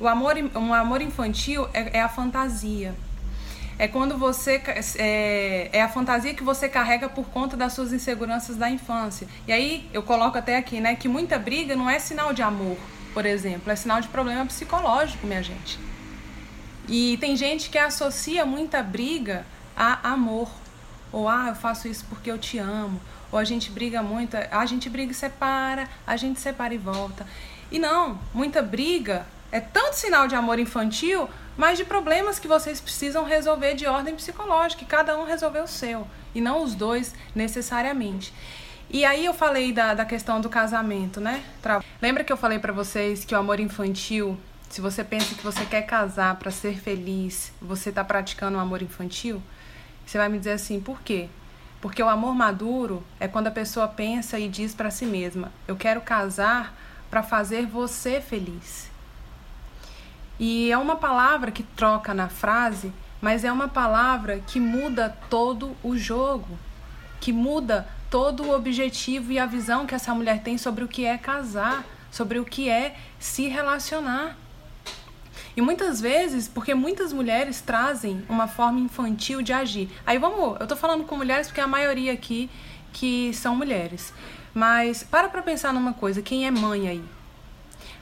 O 0.00 0.06
amor, 0.06 0.36
um 0.54 0.72
amor 0.72 1.02
infantil 1.02 1.68
é, 1.74 1.98
é 1.98 2.00
a 2.00 2.08
fantasia. 2.08 2.94
É 3.78 3.88
quando 3.88 4.16
você 4.16 4.62
é, 4.96 5.70
é, 5.72 5.82
a 5.82 5.88
fantasia 5.88 6.34
que 6.34 6.42
você 6.42 6.68
carrega 6.68 7.08
por 7.08 7.26
conta 7.26 7.56
das 7.56 7.72
suas 7.72 7.92
inseguranças 7.92 8.56
da 8.56 8.70
infância. 8.70 9.26
E 9.46 9.52
aí 9.52 9.88
eu 9.92 10.02
coloco 10.02 10.38
até 10.38 10.56
aqui, 10.56 10.80
né, 10.80 10.94
que 10.94 11.08
muita 11.08 11.38
briga 11.38 11.74
não 11.76 11.90
é 11.90 11.98
sinal 11.98 12.32
de 12.32 12.42
amor, 12.42 12.76
por 13.12 13.26
exemplo, 13.26 13.70
é 13.72 13.76
sinal 13.76 14.00
de 14.00 14.08
problema 14.08 14.46
psicológico, 14.46 15.26
minha 15.26 15.42
gente. 15.42 15.78
E 16.88 17.16
tem 17.18 17.36
gente 17.36 17.70
que 17.70 17.78
associa 17.78 18.46
muita 18.46 18.82
briga 18.82 19.44
a 19.76 20.10
amor. 20.12 20.48
Ou 21.12 21.28
ah, 21.28 21.46
eu 21.48 21.54
faço 21.54 21.88
isso 21.88 22.04
porque 22.08 22.30
eu 22.30 22.38
te 22.38 22.58
amo. 22.58 23.00
Ou 23.30 23.38
a 23.38 23.44
gente 23.44 23.70
briga 23.70 24.02
muito, 24.02 24.36
a 24.36 24.66
gente 24.66 24.88
briga 24.88 25.12
e 25.12 25.14
separa, 25.14 25.88
a 26.06 26.16
gente 26.16 26.40
separa 26.40 26.72
e 26.72 26.78
volta. 26.78 27.26
E 27.70 27.78
não, 27.78 28.18
muita 28.32 28.62
briga 28.62 29.26
é 29.52 29.60
tanto 29.60 29.94
sinal 29.94 30.26
de 30.26 30.34
amor 30.34 30.58
infantil, 30.58 31.28
mas 31.56 31.78
de 31.78 31.84
problemas 31.84 32.38
que 32.38 32.46
vocês 32.46 32.80
precisam 32.80 33.24
resolver 33.24 33.74
de 33.74 33.86
ordem 33.86 34.14
psicológica, 34.14 34.82
e 34.82 34.86
cada 34.86 35.18
um 35.18 35.24
resolveu 35.24 35.64
o 35.64 35.68
seu, 35.68 36.06
e 36.34 36.40
não 36.40 36.62
os 36.62 36.74
dois 36.74 37.14
necessariamente. 37.34 38.32
E 38.90 39.04
aí 39.04 39.24
eu 39.24 39.34
falei 39.34 39.72
da, 39.72 39.92
da 39.92 40.04
questão 40.04 40.40
do 40.40 40.48
casamento, 40.48 41.20
né? 41.20 41.42
Lembra 42.00 42.24
que 42.24 42.32
eu 42.32 42.36
falei 42.36 42.58
para 42.58 42.72
vocês 42.72 43.24
que 43.24 43.34
o 43.34 43.38
amor 43.38 43.60
infantil, 43.60 44.38
se 44.70 44.80
você 44.80 45.04
pensa 45.04 45.34
que 45.34 45.42
você 45.42 45.64
quer 45.66 45.82
casar 45.82 46.36
para 46.36 46.50
ser 46.50 46.78
feliz, 46.78 47.52
você 47.60 47.90
está 47.90 48.02
praticando 48.02 48.56
o 48.56 48.60
um 48.60 48.62
amor 48.62 48.80
infantil? 48.80 49.42
Você 50.08 50.16
vai 50.16 50.30
me 50.30 50.38
dizer 50.38 50.52
assim, 50.52 50.80
por 50.80 51.02
quê? 51.02 51.28
Porque 51.82 52.02
o 52.02 52.08
amor 52.08 52.34
maduro 52.34 53.04
é 53.20 53.28
quando 53.28 53.48
a 53.48 53.50
pessoa 53.50 53.86
pensa 53.86 54.38
e 54.38 54.48
diz 54.48 54.74
para 54.74 54.90
si 54.90 55.04
mesma: 55.04 55.52
eu 55.66 55.76
quero 55.76 56.00
casar 56.00 56.74
para 57.10 57.22
fazer 57.22 57.66
você 57.66 58.18
feliz. 58.18 58.90
E 60.38 60.72
é 60.72 60.78
uma 60.78 60.96
palavra 60.96 61.50
que 61.50 61.62
troca 61.62 62.14
na 62.14 62.30
frase, 62.30 62.90
mas 63.20 63.44
é 63.44 63.52
uma 63.52 63.68
palavra 63.68 64.40
que 64.46 64.58
muda 64.58 65.14
todo 65.28 65.76
o 65.82 65.94
jogo, 65.94 66.58
que 67.20 67.30
muda 67.30 67.86
todo 68.08 68.44
o 68.44 68.54
objetivo 68.54 69.30
e 69.30 69.38
a 69.38 69.44
visão 69.44 69.84
que 69.84 69.94
essa 69.94 70.14
mulher 70.14 70.42
tem 70.42 70.56
sobre 70.56 70.84
o 70.84 70.88
que 70.88 71.04
é 71.04 71.18
casar, 71.18 71.84
sobre 72.10 72.38
o 72.38 72.46
que 72.46 72.70
é 72.70 72.96
se 73.18 73.46
relacionar. 73.46 74.38
E 75.58 75.60
muitas 75.60 76.00
vezes, 76.00 76.46
porque 76.46 76.72
muitas 76.72 77.12
mulheres 77.12 77.60
trazem 77.60 78.24
uma 78.28 78.46
forma 78.46 78.78
infantil 78.78 79.42
de 79.42 79.52
agir. 79.52 79.90
Aí 80.06 80.16
vamos, 80.16 80.56
eu 80.60 80.68
tô 80.68 80.76
falando 80.76 81.02
com 81.02 81.16
mulheres 81.16 81.48
porque 81.48 81.60
a 81.60 81.66
maioria 81.66 82.12
aqui 82.12 82.48
que 82.92 83.34
são 83.34 83.56
mulheres. 83.56 84.14
Mas 84.54 85.02
para 85.02 85.28
pra 85.28 85.42
pensar 85.42 85.72
numa 85.72 85.92
coisa, 85.92 86.22
quem 86.22 86.46
é 86.46 86.50
mãe 86.52 86.88
aí? 86.88 87.04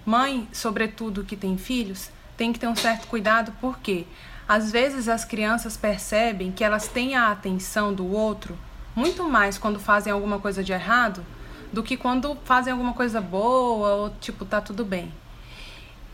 Mãe, 0.05 0.47
sobretudo 0.53 1.25
que 1.25 1.35
tem 1.35 1.57
filhos, 1.57 2.11
tem 2.37 2.53
que 2.53 2.59
ter 2.59 2.67
um 2.67 2.77
certo 2.77 3.07
cuidado 3.07 3.55
porque 3.59 4.05
às 4.47 4.71
vezes 4.71 5.09
as 5.09 5.25
crianças 5.25 5.79
percebem 5.79 6.53
que 6.53 6.63
elas 6.63 6.89
têm 6.89 7.17
a 7.17 7.31
atenção 7.31 7.95
do 7.95 8.07
outro 8.07 8.55
muito 8.95 9.25
mais 9.25 9.57
quando 9.57 9.81
fazem 9.81 10.13
alguma 10.13 10.39
coisa 10.39 10.63
de 10.63 10.75
errado 10.75 11.25
do 11.73 11.83
que 11.83 11.97
quando 11.97 12.37
fazem 12.45 12.75
alguma 12.75 12.93
coisa 12.93 13.19
boa 13.19 13.95
ou 13.95 14.11
tipo 14.21 14.45
tá 14.45 14.61
tudo 14.61 14.85
bem. 14.85 15.11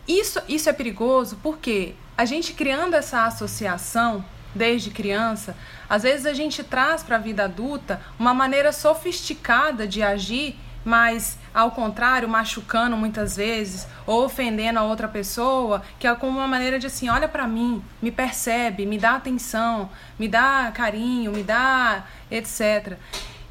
Isso, 0.07 0.41
isso 0.49 0.69
é 0.69 0.73
perigoso 0.73 1.39
porque 1.43 1.95
a 2.17 2.25
gente 2.25 2.53
criando 2.53 2.95
essa 2.95 3.25
associação 3.25 4.25
desde 4.55 4.91
criança, 4.91 5.57
às 5.89 6.03
vezes 6.03 6.27
a 6.27 6.35
gente 6.35 6.63
traz 6.63 7.03
para 7.03 7.17
a 7.17 7.19
vida 7.19 7.45
adulta 7.45 8.01
uma 8.19 8.35
maneira 8.35 8.73
sofisticada 8.73 9.87
de 9.87 10.03
agir, 10.03 10.59
mas 10.85 11.39
ao 11.55 11.71
contrário, 11.71 12.29
machucando 12.29 12.97
muitas 12.97 13.37
vezes 13.37 13.87
ou 14.07 14.25
ofendendo 14.25 14.79
a 14.79 14.83
outra 14.83 15.07
pessoa, 15.07 15.83
que 15.99 16.07
é 16.07 16.15
como 16.15 16.39
uma 16.39 16.49
maneira 16.49 16.79
de 16.79 16.87
assim, 16.87 17.09
olha 17.09 17.29
para 17.29 17.47
mim, 17.47 17.83
me 18.01 18.11
percebe, 18.11 18.85
me 18.85 18.99
dá 18.99 19.15
atenção, 19.15 19.89
me 20.19 20.29
dá 20.29 20.71
carinho, 20.75 21.33
me 21.33 21.43
dá 21.43 22.05
etc. 22.31 22.99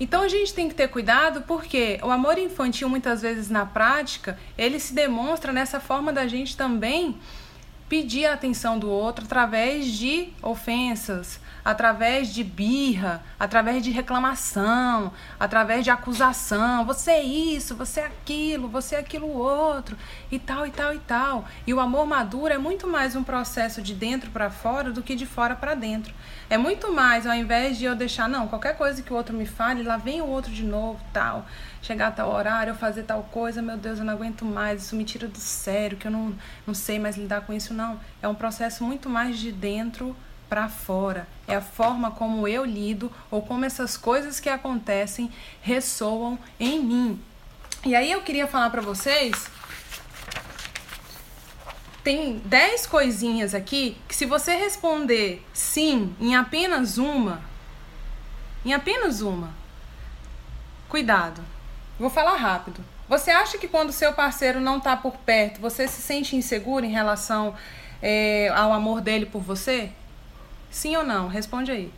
Então 0.02 0.24
a 0.24 0.28
gente 0.28 0.52
tem 0.52 0.68
que 0.68 0.74
ter 0.74 0.88
cuidado 0.88 1.44
porque 1.44 2.00
o 2.02 2.10
amor 2.10 2.36
infantil 2.40 2.90
muitas 2.90 3.22
vezes 3.22 3.52
na 3.52 3.68
prática, 3.68 4.36
ele 4.58 4.80
se 4.80 4.96
demonstra 4.96 5.54
nessa 5.54 5.80
forma 5.80 6.12
da 6.12 6.28
gente 6.28 6.58
também 6.58 7.20
pedir 7.88 8.26
a 8.26 8.34
atenção 8.34 8.80
do 8.80 8.90
outro 8.90 9.26
através 9.26 9.86
de 9.86 10.30
ofensas, 10.42 11.40
através 11.64 12.34
de 12.34 12.44
birra, 12.44 13.22
através 13.40 13.84
de 13.84 13.92
reclamação, 13.92 15.14
através 15.40 15.84
de 15.84 15.92
acusação. 15.92 16.84
Você 16.86 17.12
é 17.12 17.22
isso, 17.22 17.76
você 17.76 18.00
é 18.00 18.06
aquilo, 18.06 18.68
você 18.70 18.96
é 18.96 19.00
aquilo 19.00 19.28
outro, 19.28 19.96
e 20.32 20.40
tal, 20.40 20.66
e 20.66 20.72
tal, 20.72 20.96
e 20.96 21.00
tal. 21.00 21.46
E 21.68 21.74
o 21.76 21.80
amor 21.80 22.08
maduro 22.08 22.52
é 22.52 22.58
muito 22.58 22.88
mais 22.88 23.16
um 23.16 23.24
processo 23.24 23.84
de 23.84 23.94
dentro 23.94 24.32
para 24.32 24.50
fora 24.50 24.90
do 24.90 25.04
que 25.04 25.14
de 25.14 25.28
fora 25.28 25.54
para 25.54 25.76
dentro. 25.76 26.12
É 26.52 26.58
muito 26.58 26.92
mais, 26.92 27.26
ao 27.26 27.34
invés 27.34 27.78
de 27.78 27.86
eu 27.86 27.96
deixar, 27.96 28.28
não, 28.28 28.46
qualquer 28.46 28.76
coisa 28.76 29.02
que 29.02 29.14
o 29.14 29.16
outro 29.16 29.34
me 29.34 29.46
fale, 29.46 29.84
lá 29.84 29.96
vem 29.96 30.20
o 30.22 30.28
outro 30.28 30.52
de 30.52 30.66
novo, 30.66 31.00
tal. 31.14 31.46
Chegar 31.82 32.08
a 32.08 32.12
tal 32.12 32.30
horário, 32.30 32.72
eu 32.72 32.76
fazer 32.76 33.04
tal 33.04 33.24
coisa, 33.32 33.62
meu 33.62 33.78
Deus, 33.78 34.00
eu 34.00 34.04
não 34.04 34.12
aguento 34.12 34.44
mais, 34.44 34.84
isso 34.84 34.98
me 34.98 35.06
tira 35.06 35.30
do 35.30 35.38
sério, 35.38 35.98
que 35.98 36.08
eu 36.08 36.12
não, 36.12 36.36
não 36.68 36.74
sei 36.74 37.00
mais 37.00 37.16
lidar 37.16 37.40
com 37.40 37.54
isso, 37.54 37.74
não. 37.74 37.98
É 38.22 38.28
um 38.28 38.36
processo 38.36 38.84
muito 38.84 39.10
mais 39.10 39.40
de 39.40 39.50
dentro 39.50 40.14
para 40.50 40.68
fora. 40.68 41.26
É 41.48 41.56
a 41.56 41.62
forma 41.62 42.12
como 42.12 42.46
eu 42.46 42.66
lido 42.66 43.10
ou 43.32 43.42
como 43.42 43.64
essas 43.64 43.96
coisas 43.96 44.38
que 44.42 44.50
acontecem 44.50 45.32
ressoam 45.62 46.38
em 46.60 46.84
mim. 46.84 47.22
E 47.86 47.96
aí 47.96 48.12
eu 48.12 48.24
queria 48.24 48.46
falar 48.46 48.70
para 48.70 48.82
vocês 48.82 49.50
tem 52.04 52.40
10 52.40 52.88
coisinhas 52.88 53.54
aqui 53.54 53.98
que 54.08 54.16
se 54.16 54.26
você 54.26 54.56
responder 54.56 55.46
sim 55.54 56.16
em 56.20 56.36
apenas 56.36 56.98
uma, 56.98 57.42
em 58.66 58.74
apenas 58.74 59.22
uma, 59.22 59.52
cuidado. 60.90 61.42
Vou 62.00 62.10
falar 62.10 62.36
rápido. 62.36 62.84
Você 63.08 63.30
acha 63.30 63.58
que 63.58 63.68
quando 63.68 63.92
seu 63.92 64.14
parceiro 64.14 64.60
não 64.60 64.78
está 64.78 64.96
por 64.96 65.18
perto, 65.18 65.60
você 65.60 65.88
se 65.88 66.02
sente 66.02 66.36
inseguro 66.36 66.86
em 66.86 66.92
relação 66.92 67.54
é, 68.02 68.50
ao 68.56 68.72
amor 68.72 69.02
dele 69.02 69.26
por 69.26 69.42
você? 69.42 69.92
Sim 70.70 70.96
ou 70.96 71.04
não? 71.04 71.28
Responde 71.28 71.72
aí. 71.72 71.92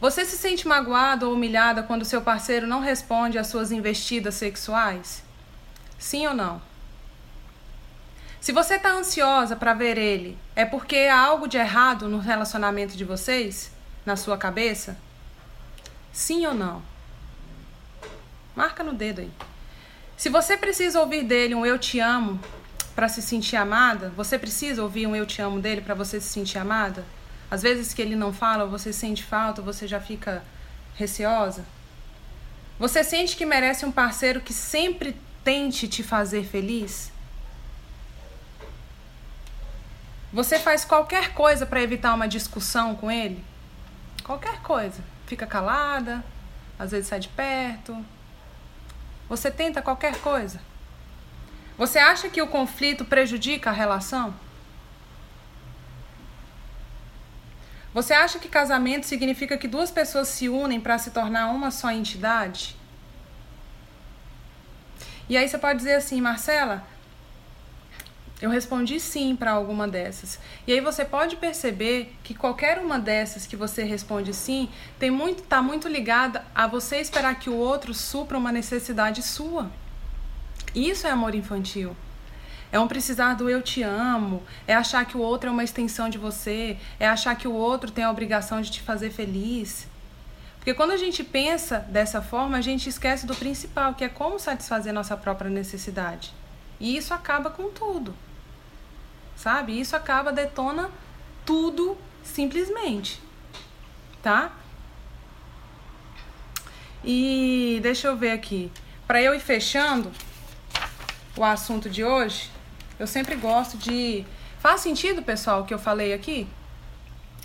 Você 0.00 0.24
se 0.26 0.36
sente 0.36 0.68
magoado 0.68 1.26
ou 1.26 1.34
humilhada 1.34 1.82
quando 1.82 2.04
seu 2.04 2.20
parceiro 2.20 2.66
não 2.66 2.80
responde 2.80 3.38
às 3.38 3.46
suas 3.46 3.72
investidas 3.72 4.34
sexuais? 4.34 5.22
Sim 5.98 6.26
ou 6.26 6.34
não? 6.34 6.60
Se 8.46 8.52
você 8.52 8.74
está 8.74 8.92
ansiosa 8.92 9.56
para 9.56 9.74
ver 9.74 9.98
ele, 9.98 10.38
é 10.54 10.64
porque 10.64 11.08
há 11.10 11.18
algo 11.18 11.48
de 11.48 11.56
errado 11.56 12.08
no 12.08 12.20
relacionamento 12.20 12.96
de 12.96 13.04
vocês? 13.04 13.72
Na 14.04 14.14
sua 14.14 14.38
cabeça? 14.38 14.96
Sim 16.12 16.46
ou 16.46 16.54
não? 16.54 16.80
Marca 18.54 18.84
no 18.84 18.92
dedo 18.92 19.20
aí. 19.20 19.32
Se 20.16 20.28
você 20.28 20.56
precisa 20.56 21.00
ouvir 21.00 21.24
dele 21.24 21.56
um 21.56 21.66
eu 21.66 21.76
te 21.76 21.98
amo 21.98 22.38
para 22.94 23.08
se 23.08 23.20
sentir 23.20 23.56
amada, 23.56 24.12
você 24.16 24.38
precisa 24.38 24.80
ouvir 24.80 25.08
um 25.08 25.16
eu 25.16 25.26
te 25.26 25.42
amo 25.42 25.58
dele 25.58 25.80
para 25.80 25.96
você 25.96 26.20
se 26.20 26.28
sentir 26.28 26.58
amada? 26.58 27.04
Às 27.50 27.62
vezes 27.62 27.92
que 27.92 28.00
ele 28.00 28.14
não 28.14 28.32
fala, 28.32 28.64
você 28.64 28.92
sente 28.92 29.24
falta, 29.24 29.60
você 29.60 29.88
já 29.88 30.00
fica 30.00 30.44
receosa? 30.94 31.66
Você 32.78 33.02
sente 33.02 33.34
que 33.36 33.44
merece 33.44 33.84
um 33.84 33.90
parceiro 33.90 34.40
que 34.40 34.54
sempre 34.54 35.16
tente 35.42 35.88
te 35.88 36.04
fazer 36.04 36.44
feliz? 36.44 37.15
Você 40.36 40.58
faz 40.58 40.84
qualquer 40.84 41.32
coisa 41.32 41.64
para 41.64 41.82
evitar 41.82 42.12
uma 42.12 42.28
discussão 42.28 42.94
com 42.94 43.10
ele? 43.10 43.42
Qualquer 44.22 44.60
coisa. 44.60 45.02
Fica 45.26 45.46
calada, 45.46 46.22
às 46.78 46.90
vezes 46.90 47.08
sai 47.08 47.20
de 47.20 47.28
perto. 47.28 48.04
Você 49.30 49.50
tenta 49.50 49.80
qualquer 49.80 50.20
coisa. 50.20 50.60
Você 51.78 51.98
acha 51.98 52.28
que 52.28 52.42
o 52.42 52.48
conflito 52.48 53.02
prejudica 53.02 53.70
a 53.70 53.72
relação? 53.72 54.34
Você 57.94 58.12
acha 58.12 58.38
que 58.38 58.46
casamento 58.46 59.06
significa 59.06 59.56
que 59.56 59.66
duas 59.66 59.90
pessoas 59.90 60.28
se 60.28 60.50
unem 60.50 60.78
para 60.78 60.98
se 60.98 61.12
tornar 61.12 61.46
uma 61.46 61.70
só 61.70 61.90
entidade? 61.90 62.76
E 65.30 65.36
aí 65.38 65.48
você 65.48 65.56
pode 65.56 65.78
dizer 65.78 65.94
assim, 65.94 66.20
Marcela, 66.20 66.84
eu 68.40 68.50
respondi 68.50 69.00
sim 69.00 69.34
para 69.34 69.52
alguma 69.52 69.88
dessas. 69.88 70.38
E 70.66 70.72
aí 70.72 70.80
você 70.80 71.04
pode 71.06 71.36
perceber 71.36 72.14
que 72.22 72.34
qualquer 72.34 72.78
uma 72.78 72.98
dessas 72.98 73.46
que 73.46 73.56
você 73.56 73.82
responde 73.82 74.34
sim, 74.34 74.68
tem 74.98 75.10
muito 75.10 75.42
tá 75.42 75.62
muito 75.62 75.88
ligada 75.88 76.44
a 76.54 76.66
você 76.66 76.98
esperar 76.98 77.38
que 77.38 77.48
o 77.48 77.56
outro 77.56 77.94
supra 77.94 78.36
uma 78.36 78.52
necessidade 78.52 79.22
sua. 79.22 79.70
Isso 80.74 81.06
é 81.06 81.10
amor 81.10 81.34
infantil. 81.34 81.96
É 82.70 82.78
um 82.78 82.86
precisar 82.86 83.34
do 83.34 83.48
eu 83.48 83.62
te 83.62 83.82
amo, 83.82 84.42
é 84.66 84.74
achar 84.74 85.06
que 85.06 85.16
o 85.16 85.20
outro 85.20 85.48
é 85.48 85.52
uma 85.52 85.64
extensão 85.64 86.10
de 86.10 86.18
você, 86.18 86.76
é 87.00 87.08
achar 87.08 87.34
que 87.36 87.48
o 87.48 87.54
outro 87.54 87.90
tem 87.90 88.04
a 88.04 88.10
obrigação 88.10 88.60
de 88.60 88.70
te 88.70 88.82
fazer 88.82 89.10
feliz. 89.10 89.88
Porque 90.58 90.74
quando 90.74 90.90
a 90.90 90.96
gente 90.98 91.24
pensa 91.24 91.78
dessa 91.78 92.20
forma, 92.20 92.58
a 92.58 92.60
gente 92.60 92.88
esquece 92.88 93.24
do 93.24 93.34
principal, 93.34 93.94
que 93.94 94.04
é 94.04 94.08
como 94.10 94.38
satisfazer 94.38 94.92
nossa 94.92 95.16
própria 95.16 95.48
necessidade. 95.48 96.34
E 96.78 96.96
isso 96.98 97.14
acaba 97.14 97.48
com 97.48 97.70
tudo 97.70 98.25
sabe? 99.36 99.78
Isso 99.78 99.94
acaba 99.94 100.32
detona 100.32 100.90
tudo 101.44 101.96
simplesmente, 102.24 103.20
tá? 104.22 104.50
E 107.04 107.78
deixa 107.82 108.08
eu 108.08 108.16
ver 108.16 108.32
aqui, 108.32 108.72
para 109.06 109.22
eu 109.22 109.34
ir 109.34 109.40
fechando 109.40 110.10
o 111.36 111.44
assunto 111.44 111.88
de 111.88 112.02
hoje, 112.02 112.50
eu 112.98 113.06
sempre 113.06 113.36
gosto 113.36 113.76
de 113.76 114.24
faz 114.58 114.80
sentido, 114.80 115.22
pessoal, 115.22 115.60
o 115.60 115.64
que 115.64 115.72
eu 115.72 115.78
falei 115.78 116.12
aqui? 116.12 116.48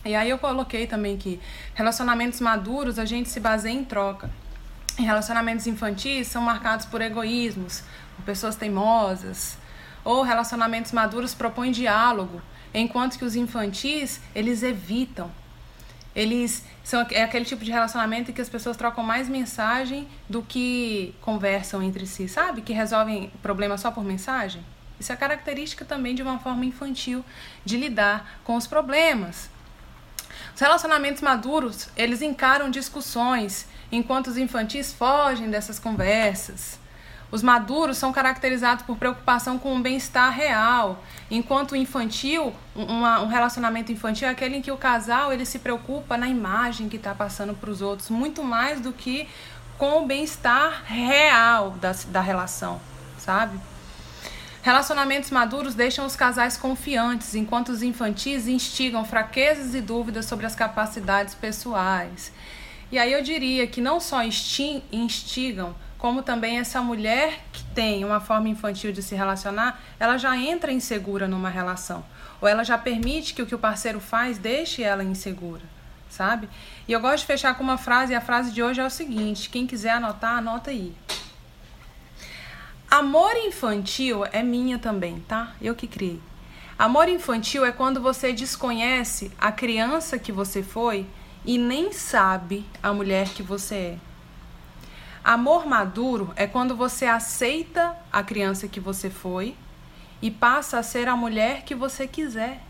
E 0.04 0.16
aí 0.16 0.30
eu 0.32 0.40
coloquei 0.40 0.88
também 0.88 1.16
que 1.18 1.40
relacionamentos 1.76 2.40
maduros 2.40 2.98
a 2.98 3.06
gente 3.06 3.30
se 3.30 3.40
baseia 3.40 3.74
em 3.74 3.84
troca. 3.84 4.32
E 4.98 5.04
relacionamentos 5.04 5.68
infantis 5.68 6.28
são 6.28 6.42
marcados 6.42 6.86
por 6.88 7.02
egoísmos, 7.02 7.84
por 8.16 8.26
pessoas 8.26 8.56
teimosas, 8.56 9.58
ou 10.04 10.24
relacionamentos 10.24 10.92
maduros 10.92 11.34
propõem 11.34 11.72
diálogo, 11.72 12.42
enquanto 12.74 13.18
que 13.18 13.26
os 13.26 13.36
infantis, 13.36 14.20
eles 14.34 14.64
evitam. 14.64 15.32
Eles 16.14 16.66
são 16.84 17.06
é 17.12 17.24
aquele 17.24 17.46
tipo 17.46 17.64
de 17.64 17.72
relacionamento 17.72 18.32
em 18.32 18.34
que 18.34 18.42
as 18.42 18.50
pessoas 18.50 18.76
trocam 18.76 19.04
mais 19.04 19.30
mensagem 19.30 20.08
do 20.30 20.42
que 20.42 21.16
conversam 21.22 21.82
entre 21.82 22.06
si, 22.06 22.28
sabe? 22.28 22.62
Que 22.62 22.74
resolvem 22.74 23.32
problemas 23.42 23.82
só 23.82 23.92
por 23.92 24.04
mensagem. 24.04 24.62
Isso 25.00 25.12
é 25.12 25.16
característica 25.16 25.86
também 25.86 26.14
de 26.14 26.22
uma 26.22 26.38
forma 26.40 26.66
infantil 26.66 27.24
de 27.64 27.78
lidar 27.78 28.40
com 28.44 28.56
os 28.56 28.68
problemas. 28.68 29.50
Os 30.54 30.60
relacionamentos 30.60 31.22
maduros, 31.22 31.88
eles 31.96 32.22
encaram 32.22 32.70
discussões, 32.70 33.66
enquanto 33.92 34.28
os 34.28 34.38
infantis 34.38 34.92
fogem 34.94 35.50
dessas 35.50 35.80
conversas. 35.80 36.81
Os 37.32 37.42
maduros 37.42 37.98
são 37.98 38.12
caracterizados 38.12 38.84
por 38.86 38.98
preocupação 38.98 39.58
com 39.58 39.78
o 39.78 39.80
bem-estar 39.80 40.32
real, 40.34 41.02
enquanto 41.30 41.72
o 41.72 41.76
infantil, 41.78 42.54
uma, 42.76 43.22
um 43.22 43.28
relacionamento 43.28 43.92
infantil 43.92 44.28
é 44.28 44.32
aquele 44.32 44.58
em 44.58 44.62
que 44.62 44.72
o 44.72 44.78
casal 44.78 45.32
ele 45.32 45.46
se 45.46 45.60
preocupa 45.60 46.18
na 46.18 46.28
imagem 46.28 46.90
que 46.90 46.98
está 46.98 47.16
passando 47.16 47.54
para 47.54 47.70
os 47.70 47.82
outros, 47.82 48.10
muito 48.10 48.44
mais 48.44 48.82
do 48.82 48.92
que 48.92 49.30
com 49.78 50.04
o 50.04 50.06
bem-estar 50.06 50.84
real 50.86 51.72
da, 51.72 51.94
da 52.10 52.22
relação, 52.22 52.82
sabe? 53.18 53.58
Relacionamentos 54.62 55.32
maduros 55.32 55.74
deixam 55.74 56.06
os 56.06 56.16
casais 56.16 56.56
confiantes, 56.58 57.34
enquanto 57.34 57.70
os 57.70 57.82
infantis 57.82 58.48
instigam 58.48 59.04
fraquezas 59.04 59.74
e 59.74 59.82
dúvidas 59.82 60.26
sobre 60.26 60.46
as 60.46 60.54
capacidades 60.54 61.34
pessoais. 61.34 62.32
E 62.92 63.00
aí 63.00 63.12
eu 63.12 63.24
diria 63.24 63.66
que 63.66 63.82
não 63.82 64.00
só 64.00 64.22
instigam, 64.22 65.74
como 66.02 66.24
também 66.24 66.58
essa 66.58 66.82
mulher 66.82 67.42
que 67.54 67.64
tem 67.76 68.04
uma 68.04 68.20
forma 68.20 68.50
infantil 68.50 68.92
de 68.92 69.04
se 69.04 69.14
relacionar, 69.14 69.80
ela 70.00 70.18
já 70.18 70.36
entra 70.36 70.72
insegura 70.72 71.28
numa 71.28 71.48
relação. 71.48 72.04
Ou 72.42 72.48
ela 72.48 72.64
já 72.64 72.76
permite 72.76 73.36
que 73.36 73.42
o 73.44 73.46
que 73.46 73.54
o 73.54 73.60
parceiro 73.60 74.00
faz 74.00 74.40
deixe 74.40 74.82
ela 74.82 75.04
insegura, 75.04 75.62
sabe? 76.10 76.50
E 76.88 76.92
eu 76.92 77.00
gosto 77.00 77.20
de 77.20 77.28
fechar 77.28 77.54
com 77.54 77.64
uma 77.64 77.78
frase, 77.78 78.14
e 78.14 78.16
a 78.16 78.20
frase 78.20 78.52
de 78.52 78.64
hoje 78.64 78.82
é 78.82 78.86
o 78.86 78.90
seguinte: 78.90 79.52
quem 79.52 79.68
quiser 79.68 79.92
anotar, 79.92 80.40
anota 80.40 80.72
aí. 80.72 80.92
Amor 82.90 83.36
infantil 83.36 84.26
é 84.32 84.42
minha 84.42 84.80
também, 84.80 85.20
tá? 85.28 85.54
Eu 85.62 85.76
que 85.76 85.86
criei. 85.86 86.20
Amor 86.80 87.10
infantil 87.10 87.64
é 87.64 87.72
quando 87.72 88.02
você 88.02 88.34
desconhece 88.34 89.32
a 89.38 89.52
criança 89.52 90.18
que 90.18 90.32
você 90.32 90.64
foi 90.64 91.06
e 91.46 91.60
nem 91.60 91.94
sabe 91.94 92.66
a 92.82 92.92
mulher 92.92 93.30
que 93.30 93.44
você 93.44 93.76
é. 93.76 94.11
Amor 95.24 95.68
maduro 95.68 96.34
é 96.36 96.48
quando 96.48 96.76
você 96.76 97.06
aceita 97.06 97.96
a 98.12 98.24
criança 98.24 98.68
que 98.68 98.80
você 98.80 99.10
foi 99.10 99.56
e 100.22 100.32
passa 100.32 100.80
a 100.80 100.84
ser 100.84 101.08
a 101.08 101.16
mulher 101.16 101.64
que 101.64 101.76
você 101.76 102.08
quiser. 102.08 102.62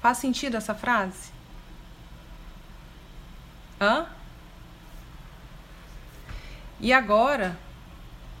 Faz 0.00 0.18
sentido 0.18 0.56
essa 0.56 0.74
frase? 0.74 1.30
Hã? 3.80 4.06
E 6.80 6.92
agora 6.92 7.56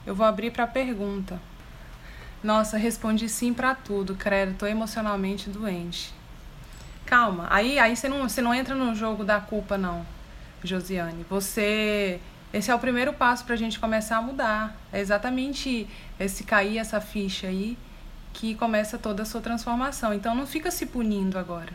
eu 0.06 0.14
vou 0.14 0.26
abrir 0.26 0.50
para 0.52 0.66
pergunta. 0.66 1.40
Nossa, 2.42 2.76
respondi 2.76 3.28
sim 3.28 3.54
para 3.54 3.74
tudo, 3.74 4.16
credo, 4.16 4.58
tô 4.58 4.66
emocionalmente 4.66 5.48
doente. 5.48 6.12
Calma, 7.06 7.46
aí, 7.50 7.78
aí 7.78 7.96
você, 7.96 8.08
não, 8.08 8.28
você 8.28 8.42
não 8.42 8.52
entra 8.52 8.74
no 8.74 8.94
jogo 8.94 9.22
da 9.22 9.40
culpa, 9.40 9.78
não, 9.78 10.04
Josiane. 10.66 11.24
Você. 11.28 12.20
Esse 12.52 12.70
é 12.70 12.74
o 12.74 12.78
primeiro 12.78 13.14
passo 13.14 13.44
para 13.44 13.54
a 13.54 13.58
gente 13.58 13.80
começar 13.80 14.18
a 14.18 14.22
mudar. 14.22 14.76
É 14.92 15.00
exatamente 15.00 15.88
esse 16.20 16.44
cair 16.44 16.78
essa 16.78 17.00
ficha 17.00 17.46
aí 17.46 17.78
que 18.32 18.54
começa 18.54 18.98
toda 18.98 19.22
a 19.22 19.26
sua 19.26 19.40
transformação. 19.40 20.12
Então 20.12 20.34
não 20.34 20.46
fica 20.46 20.70
se 20.70 20.86
punindo 20.86 21.38
agora. 21.38 21.72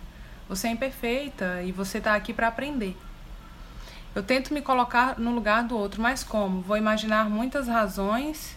Você 0.48 0.68
é 0.68 0.72
imperfeita 0.72 1.64
e 1.64 1.72
você 1.72 1.98
está 1.98 2.16
aqui 2.16 2.34
para 2.34 2.48
aprender. 2.48 2.96
Eu 4.16 4.24
tento 4.24 4.54
me 4.54 4.62
colocar 4.62 5.20
no 5.20 5.32
lugar 5.32 5.64
do 5.64 5.78
outro, 5.78 6.02
mas 6.02 6.24
como? 6.24 6.62
Vou 6.62 6.78
imaginar 6.78 7.30
muitas 7.30 7.68
razões, 7.68 8.56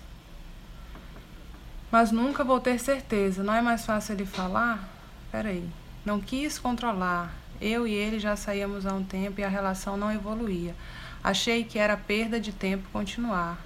mas 1.90 2.11
nunca 2.11 2.45
vou 2.45 2.61
ter 2.61 2.79
certeza. 2.79 3.43
Não 3.43 3.55
é 3.55 3.61
mais 3.61 3.85
fácil 3.85 4.14
ele 4.14 4.25
falar? 4.25 4.88
Peraí. 5.31 5.69
Não 6.05 6.21
quis 6.21 6.59
controlar. 6.59 7.35
Eu 7.61 7.87
e 7.87 7.92
ele 7.92 8.18
já 8.18 8.37
saíamos 8.37 8.87
há 8.87 8.94
um 8.94 9.05
tempo 9.05 9.40
e 9.40 9.44
a 9.44 9.49
relação 9.49 9.96
não 9.96 10.12
evoluía. 10.12 10.75
Achei 11.23 11.64
que 11.64 11.79
era 11.79 11.96
perda 11.96 12.40
de 12.40 12.53
tempo 12.53 12.88
continuar. 12.92 13.59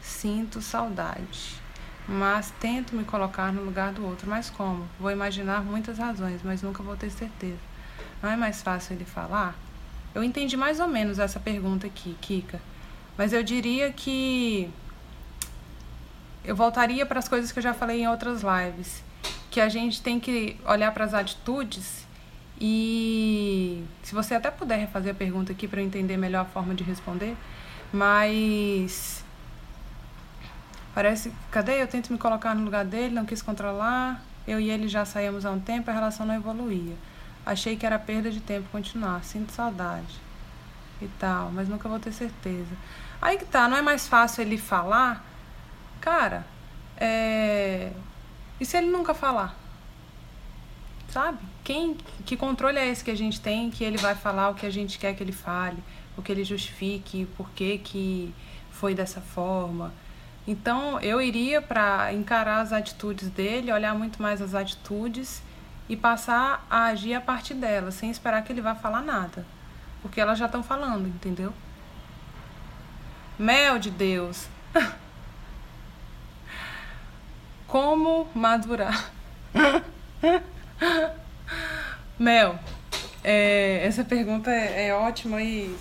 Sinto 0.00 0.60
saudade 0.60 1.62
mas 2.06 2.52
tento 2.60 2.96
me 2.96 3.04
colocar 3.04 3.52
no 3.52 3.62
lugar 3.62 3.92
do 3.92 4.04
outro. 4.04 4.28
Mas 4.28 4.50
como? 4.50 4.88
Vou 4.98 5.10
imaginar 5.10 5.62
muitas 5.62 5.98
razões, 5.98 6.40
mas 6.42 6.62
nunca 6.62 6.82
vou 6.82 6.96
ter 6.96 7.10
certeza. 7.10 7.58
Não 8.22 8.30
é 8.30 8.36
mais 8.36 8.62
fácil 8.62 8.94
ele 8.94 9.04
falar? 9.04 9.54
Eu 10.14 10.22
entendi 10.22 10.56
mais 10.56 10.80
ou 10.80 10.88
menos 10.88 11.18
essa 11.18 11.40
pergunta 11.40 11.86
aqui, 11.86 12.16
Kika. 12.20 12.60
Mas 13.16 13.32
eu 13.32 13.42
diria 13.42 13.92
que 13.92 14.70
eu 16.44 16.56
voltaria 16.56 17.06
para 17.06 17.18
as 17.18 17.28
coisas 17.28 17.52
que 17.52 17.58
eu 17.58 17.62
já 17.62 17.72
falei 17.72 18.02
em 18.02 18.08
outras 18.08 18.42
lives, 18.42 19.02
que 19.50 19.60
a 19.60 19.68
gente 19.68 20.02
tem 20.02 20.18
que 20.18 20.58
olhar 20.64 20.92
para 20.92 21.04
as 21.04 21.14
atitudes 21.14 22.01
e 22.64 23.84
se 24.04 24.14
você 24.14 24.36
até 24.36 24.50
puder 24.50 24.78
refazer 24.78 25.12
a 25.12 25.14
pergunta 25.14 25.50
aqui 25.50 25.66
para 25.66 25.80
eu 25.80 25.84
entender 25.84 26.16
melhor 26.16 26.42
a 26.42 26.44
forma 26.44 26.74
de 26.74 26.84
responder, 26.84 27.36
mas 27.92 29.22
Parece, 30.94 31.32
cadê? 31.50 31.82
Eu 31.82 31.88
tento 31.88 32.12
me 32.12 32.18
colocar 32.18 32.54
no 32.54 32.64
lugar 32.64 32.84
dele, 32.84 33.14
não 33.14 33.24
quis 33.24 33.40
controlar. 33.40 34.22
Eu 34.46 34.60
e 34.60 34.70
ele 34.70 34.88
já 34.88 35.04
saímos 35.04 35.46
há 35.46 35.50
um 35.50 35.60
tempo, 35.60 35.90
a 35.90 35.94
relação 35.94 36.26
não 36.26 36.34
evoluía. 36.34 36.94
Achei 37.46 37.76
que 37.76 37.86
era 37.86 37.98
perda 37.98 38.30
de 38.30 38.40
tempo 38.40 38.68
continuar, 38.70 39.24
sinto 39.24 39.52
saudade 39.52 40.20
e 41.00 41.08
tal, 41.18 41.50
mas 41.50 41.68
nunca 41.68 41.88
vou 41.88 41.98
ter 41.98 42.12
certeza. 42.12 42.76
Aí 43.20 43.38
que 43.38 43.44
tá, 43.44 43.68
não 43.68 43.76
é 43.76 43.82
mais 43.82 44.06
fácil 44.06 44.42
ele 44.42 44.58
falar? 44.58 45.24
Cara, 46.00 46.44
é. 46.96 47.92
E 48.60 48.66
se 48.66 48.76
ele 48.76 48.90
nunca 48.90 49.14
falar? 49.14 49.56
Sabe? 51.12 51.38
Quem, 51.62 51.94
que 52.24 52.38
controle 52.38 52.78
é 52.78 52.88
esse 52.88 53.04
que 53.04 53.10
a 53.10 53.16
gente 53.16 53.38
tem 53.38 53.70
que 53.70 53.84
ele 53.84 53.98
vai 53.98 54.14
falar 54.14 54.48
o 54.48 54.54
que 54.54 54.64
a 54.64 54.70
gente 54.70 54.98
quer 54.98 55.14
que 55.14 55.22
ele 55.22 55.30
fale, 55.30 55.76
o 56.16 56.22
que 56.22 56.32
ele 56.32 56.42
justifique, 56.42 57.26
por 57.36 57.50
que, 57.50 57.76
que 57.76 58.34
foi 58.70 58.94
dessa 58.94 59.20
forma? 59.20 59.92
Então 60.46 60.98
eu 61.00 61.20
iria 61.20 61.60
para 61.60 62.14
encarar 62.14 62.62
as 62.62 62.72
atitudes 62.72 63.28
dele, 63.28 63.70
olhar 63.70 63.94
muito 63.94 64.22
mais 64.22 64.40
as 64.40 64.54
atitudes 64.54 65.42
e 65.86 65.94
passar 65.94 66.66
a 66.70 66.84
agir 66.86 67.12
a 67.12 67.20
partir 67.20 67.54
delas, 67.54 67.94
sem 67.94 68.10
esperar 68.10 68.42
que 68.42 68.50
ele 68.50 68.62
vá 68.62 68.74
falar 68.74 69.02
nada. 69.02 69.44
Porque 70.00 70.18
elas 70.18 70.38
já 70.38 70.46
estão 70.46 70.62
falando, 70.62 71.06
entendeu? 71.06 71.52
Mel 73.38 73.78
de 73.78 73.90
Deus. 73.90 74.48
Como 77.68 78.26
madurar? 78.34 79.10
Mel, 82.18 82.58
é, 83.24 83.84
essa 83.84 84.04
pergunta 84.04 84.50
é, 84.50 84.88
é 84.88 84.94
ótima 84.94 85.42
e. 85.42 85.76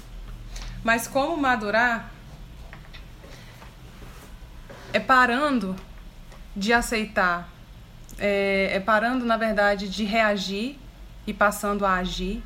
Mas 0.83 1.07
como 1.07 1.37
madurar 1.37 2.11
é 4.93 4.99
parando 4.99 5.75
de 6.55 6.73
aceitar, 6.73 7.49
é, 8.17 8.71
é 8.73 8.79
parando, 8.79 9.25
na 9.25 9.37
verdade, 9.37 9.87
de 9.87 10.03
reagir 10.03 10.77
e 11.25 11.33
passando 11.33 11.85
a 11.85 11.95
agir. 11.95 12.43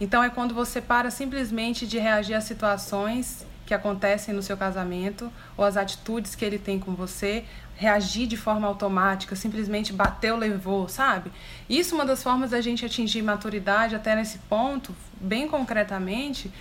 Então, 0.00 0.22
é 0.22 0.30
quando 0.30 0.54
você 0.54 0.80
para 0.80 1.10
simplesmente 1.10 1.86
de 1.86 1.98
reagir 1.98 2.34
às 2.34 2.44
situações 2.44 3.46
que 3.66 3.74
acontecem 3.74 4.34
no 4.34 4.42
seu 4.42 4.56
casamento 4.56 5.30
ou 5.56 5.64
às 5.64 5.76
atitudes 5.76 6.34
que 6.34 6.44
ele 6.44 6.58
tem 6.58 6.78
com 6.78 6.94
você, 6.94 7.44
reagir 7.80 8.26
de 8.26 8.36
forma 8.36 8.68
automática, 8.68 9.34
simplesmente 9.34 9.90
bateu, 9.90 10.36
levou, 10.36 10.86
sabe? 10.86 11.32
Isso 11.66 11.94
é 11.94 11.98
uma 11.98 12.04
das 12.04 12.22
formas 12.22 12.50
da 12.50 12.60
gente 12.60 12.84
atingir 12.84 13.22
maturidade 13.22 13.96
até 13.96 14.14
nesse 14.14 14.36
ponto, 14.40 14.94
bem 15.18 15.48
concretamente, 15.48 16.52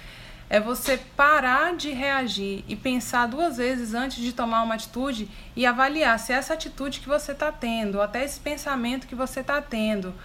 é 0.50 0.62
você 0.62 0.98
parar 1.18 1.76
de 1.76 1.92
reagir 1.92 2.64
e 2.70 2.76
pensar 2.76 3.28
duas 3.28 3.58
vezes 3.58 3.94
antes 3.94 4.24
de 4.24 4.32
tomar 4.32 4.64
uma 4.64 4.76
atitude 4.76 5.30
e 5.58 5.66
avaliar 5.66 6.18
se 6.18 6.32
essa 6.32 6.54
atitude 6.54 7.02
que 7.02 7.10
você 7.10 7.34
está 7.34 7.52
tendo, 7.52 7.96
ou 7.96 8.02
até 8.02 8.24
esse 8.24 8.40
pensamento 8.40 9.06
que 9.06 9.14
você 9.14 9.42
está 9.42 9.62
tendo, 9.62 10.16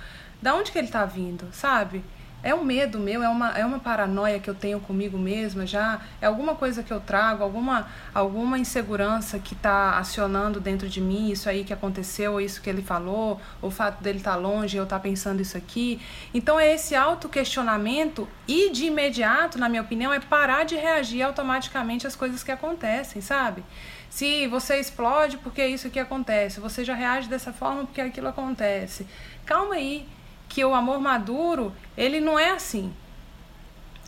da 0.41 0.55
onde 0.55 0.71
que 0.71 0.79
ele 0.79 0.87
está 0.87 1.05
vindo, 1.05 1.49
sabe? 1.51 2.05
É 2.45 2.55
um 2.55 2.63
medo 2.63 3.01
meu, 3.01 3.23
é 3.23 3.29
uma, 3.29 3.59
é 3.59 3.65
uma 3.65 3.79
paranoia 3.79 4.39
que 4.39 4.51
eu 4.51 4.55
tenho 4.55 4.79
comigo 4.79 5.17
mesma 5.17 5.67
já, 5.67 5.99
é 6.21 6.27
alguma 6.27 6.55
coisa 6.55 6.83
que 6.83 6.93
eu 6.93 7.01
trago, 7.01 7.43
alguma, 7.43 7.89
alguma 8.15 8.59
insegurança 8.59 9.39
que 9.39 9.55
está 9.55 9.99
acionando 9.99 10.61
dentro 10.61 10.87
de 10.87 11.01
mim, 11.01 11.31
isso 11.31 11.49
aí 11.49 11.65
que 11.65 11.73
aconteceu, 11.73 12.33
ou 12.33 12.41
isso 12.43 12.61
que 12.61 12.69
ele 12.69 12.83
falou, 12.83 13.41
o 13.63 13.71
fato 13.71 14.03
dele 14.03 14.19
estar 14.19 14.33
tá 14.33 14.37
longe 14.37 14.77
eu 14.77 14.85
estar 14.85 14.97
tá 14.97 15.03
pensando 15.03 15.41
isso 15.41 15.57
aqui. 15.57 15.99
Então 16.35 16.61
é 16.61 16.75
esse 16.75 16.95
auto-questionamento 16.95 18.29
e 18.47 18.69
de 18.69 18.85
imediato, 18.85 19.59
na 19.59 19.67
minha 19.67 19.81
opinião, 19.81 20.13
é 20.13 20.21
parar 20.21 20.65
de 20.65 20.77
reagir 20.77 21.23
automaticamente 21.23 22.07
às 22.07 22.15
coisas 22.15 22.43
que 22.43 22.53
acontecem, 22.53 23.23
sabe? 23.23 23.65
Se 24.11 24.47
você 24.49 24.79
explode 24.79 25.39
porque 25.39 25.67
isso 25.67 25.87
aqui 25.87 25.99
acontece, 25.99 26.61
você 26.61 26.85
já 26.85 26.95
reage 26.95 27.27
dessa 27.27 27.55
forma 27.55 27.87
porque 27.87 28.03
aquilo 28.03 28.29
acontece. 28.29 29.07
Calma 29.47 29.77
aí 29.77 30.07
que 30.49 30.65
o 30.65 30.75
amor 30.75 31.01
maduro, 31.01 31.73
ele 31.97 32.21
não 32.21 32.39
é 32.39 32.51
assim. 32.51 32.93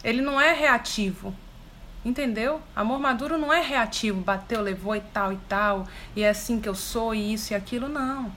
Ele 0.04 0.20
não 0.20 0.40
é 0.40 0.52
reativo. 0.52 1.34
Entendeu? 2.04 2.62
Amor 2.74 3.00
maduro 3.00 3.36
não 3.36 3.52
é 3.52 3.60
reativo, 3.60 4.20
bateu, 4.20 4.60
levou 4.60 4.94
e 4.94 5.00
tal 5.00 5.32
e 5.32 5.36
tal, 5.48 5.88
e 6.14 6.22
é 6.22 6.28
assim 6.28 6.60
que 6.60 6.68
eu 6.68 6.74
sou, 6.74 7.12
e 7.12 7.32
isso 7.32 7.52
e 7.52 7.56
aquilo, 7.56 7.88
não. 7.88 8.30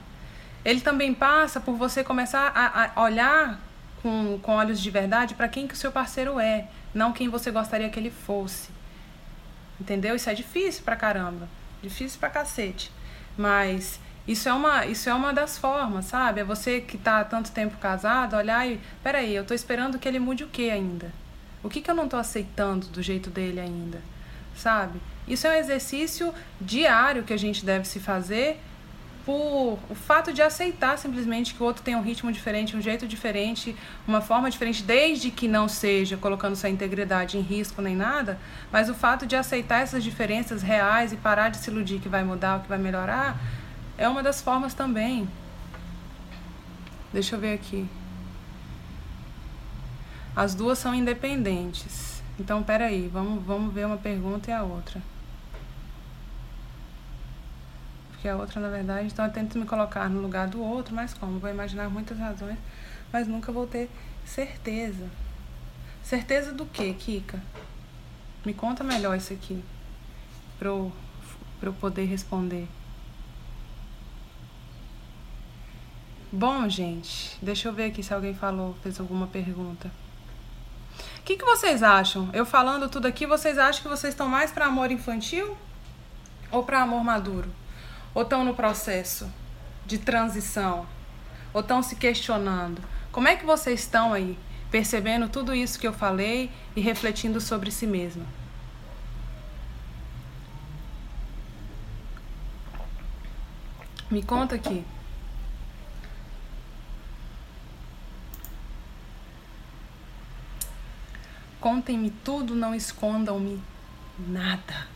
Ele 0.64 0.80
também 0.80 1.14
passa 1.14 1.60
por 1.60 1.76
você 1.76 2.02
começar 2.02 2.50
a, 2.52 2.90
a 2.96 3.02
olhar 3.04 3.60
com, 4.02 4.40
com 4.42 4.52
olhos 4.56 4.80
de 4.80 4.90
verdade 4.90 5.34
para 5.34 5.48
quem 5.48 5.68
que 5.68 5.74
o 5.74 5.76
seu 5.76 5.92
parceiro 5.92 6.40
é, 6.40 6.66
não 6.92 7.12
quem 7.12 7.28
você 7.28 7.50
gostaria 7.50 7.88
que 7.88 7.98
ele 7.98 8.10
fosse. 8.10 8.70
Entendeu? 9.80 10.14
Isso 10.14 10.28
é 10.28 10.34
difícil 10.34 10.82
pra 10.84 10.96
caramba. 10.96 11.48
Difícil 11.82 12.18
pra 12.18 12.28
cacete. 12.28 12.92
Mas 13.38 13.98
isso 14.30 14.48
é 14.48 14.52
uma, 14.52 14.86
isso 14.86 15.10
é 15.10 15.14
uma 15.14 15.32
das 15.32 15.58
formas, 15.58 16.04
sabe? 16.04 16.40
É 16.40 16.44
você 16.44 16.80
que 16.80 16.94
está 16.96 17.18
há 17.18 17.24
tanto 17.24 17.50
tempo 17.50 17.76
casado, 17.78 18.36
olhar 18.36 18.64
e. 18.64 18.78
Peraí, 19.02 19.34
eu 19.34 19.42
estou 19.42 19.56
esperando 19.56 19.98
que 19.98 20.06
ele 20.06 20.20
mude 20.20 20.44
o 20.44 20.46
que 20.46 20.70
ainda? 20.70 21.10
O 21.64 21.68
que, 21.68 21.80
que 21.80 21.90
eu 21.90 21.96
não 21.96 22.04
estou 22.04 22.20
aceitando 22.20 22.86
do 22.86 23.02
jeito 23.02 23.28
dele 23.28 23.58
ainda? 23.58 24.00
Sabe? 24.54 25.00
Isso 25.26 25.48
é 25.48 25.50
um 25.50 25.58
exercício 25.58 26.32
diário 26.60 27.24
que 27.24 27.32
a 27.32 27.36
gente 27.36 27.64
deve 27.64 27.88
se 27.88 27.98
fazer 27.98 28.60
por 29.26 29.80
o 29.90 29.94
fato 29.94 30.32
de 30.32 30.40
aceitar 30.40 30.96
simplesmente 30.96 31.52
que 31.52 31.62
o 31.62 31.66
outro 31.66 31.82
tem 31.82 31.96
um 31.96 32.00
ritmo 32.00 32.30
diferente, 32.30 32.76
um 32.76 32.80
jeito 32.80 33.08
diferente, 33.08 33.74
uma 34.06 34.20
forma 34.20 34.48
diferente, 34.48 34.82
desde 34.82 35.30
que 35.30 35.48
não 35.48 35.68
seja 35.68 36.16
colocando 36.16 36.54
sua 36.54 36.70
integridade 36.70 37.36
em 37.36 37.40
risco 37.40 37.82
nem 37.82 37.96
nada, 37.96 38.38
mas 38.70 38.88
o 38.88 38.94
fato 38.94 39.26
de 39.26 39.34
aceitar 39.34 39.80
essas 39.80 40.04
diferenças 40.04 40.62
reais 40.62 41.12
e 41.12 41.16
parar 41.16 41.48
de 41.48 41.56
se 41.56 41.68
iludir 41.68 41.98
que 41.98 42.08
vai 42.08 42.22
mudar 42.22 42.62
que 42.62 42.68
vai 42.68 42.78
melhorar 42.78 43.36
é 44.00 44.08
uma 44.08 44.22
das 44.22 44.40
formas 44.40 44.72
também. 44.72 45.28
Deixa 47.12 47.36
eu 47.36 47.40
ver 47.40 47.52
aqui. 47.52 47.86
As 50.34 50.54
duas 50.54 50.78
são 50.78 50.94
independentes. 50.94 52.22
Então, 52.38 52.62
peraí, 52.62 53.08
vamos, 53.08 53.44
vamos 53.44 53.74
ver 53.74 53.84
uma 53.84 53.98
pergunta 53.98 54.50
e 54.50 54.54
a 54.54 54.62
outra. 54.62 55.02
Porque 58.08 58.26
a 58.26 58.36
outra, 58.36 58.58
na 58.58 58.70
verdade, 58.70 59.08
então 59.08 59.22
eu 59.26 59.32
tento 59.32 59.58
me 59.58 59.66
colocar 59.66 60.08
no 60.08 60.22
lugar 60.22 60.48
do 60.48 60.62
outro, 60.62 60.94
mas 60.94 61.12
como? 61.12 61.38
Vou 61.38 61.50
imaginar 61.50 61.90
muitas 61.90 62.18
razões, 62.18 62.56
mas 63.12 63.28
nunca 63.28 63.52
vou 63.52 63.66
ter 63.66 63.90
certeza. 64.24 65.10
Certeza 66.02 66.52
do 66.52 66.64
que, 66.64 66.94
Kika? 66.94 67.38
Me 68.46 68.54
conta 68.54 68.82
melhor 68.82 69.14
isso 69.14 69.34
aqui, 69.34 69.62
para 70.58 70.68
eu, 70.68 70.90
eu 71.60 71.72
poder 71.74 72.06
responder. 72.06 72.66
Bom, 76.32 76.68
gente, 76.68 77.36
deixa 77.42 77.68
eu 77.68 77.72
ver 77.72 77.86
aqui 77.86 78.04
se 78.04 78.14
alguém 78.14 78.32
falou, 78.32 78.76
fez 78.84 79.00
alguma 79.00 79.26
pergunta. 79.26 79.90
O 81.18 81.22
que, 81.22 81.36
que 81.36 81.44
vocês 81.44 81.82
acham? 81.82 82.30
Eu 82.32 82.46
falando 82.46 82.88
tudo 82.88 83.06
aqui, 83.06 83.26
vocês 83.26 83.58
acham 83.58 83.82
que 83.82 83.88
vocês 83.88 84.14
estão 84.14 84.28
mais 84.28 84.52
para 84.52 84.66
amor 84.66 84.92
infantil 84.92 85.56
ou 86.52 86.62
para 86.62 86.82
amor 86.82 87.02
maduro? 87.02 87.50
Ou 88.14 88.22
estão 88.22 88.44
no 88.44 88.54
processo 88.54 89.28
de 89.84 89.98
transição? 89.98 90.86
Ou 91.52 91.62
estão 91.62 91.82
se 91.82 91.96
questionando? 91.96 92.80
Como 93.10 93.26
é 93.26 93.34
que 93.34 93.44
vocês 93.44 93.80
estão 93.80 94.12
aí, 94.12 94.38
percebendo 94.70 95.28
tudo 95.28 95.52
isso 95.52 95.80
que 95.80 95.86
eu 95.88 95.92
falei 95.92 96.48
e 96.76 96.80
refletindo 96.80 97.40
sobre 97.40 97.72
si 97.72 97.88
mesma? 97.88 98.24
Me 104.08 104.22
conta 104.22 104.54
aqui. 104.54 104.84
Contem-me 111.60 112.10
tudo, 112.10 112.54
não 112.54 112.74
escondam-me 112.74 113.62
nada. 114.18 114.88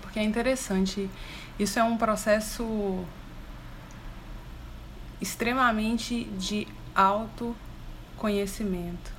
Porque 0.00 0.18
é 0.18 0.22
interessante. 0.22 1.10
Isso 1.58 1.78
é 1.78 1.84
um 1.84 1.96
processo 1.96 3.04
extremamente 5.20 6.24
de 6.24 6.66
autoconhecimento. 6.94 9.12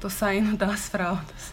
Tô 0.00 0.08
saindo 0.08 0.56
das 0.64 0.88
fraldas. 0.88 1.52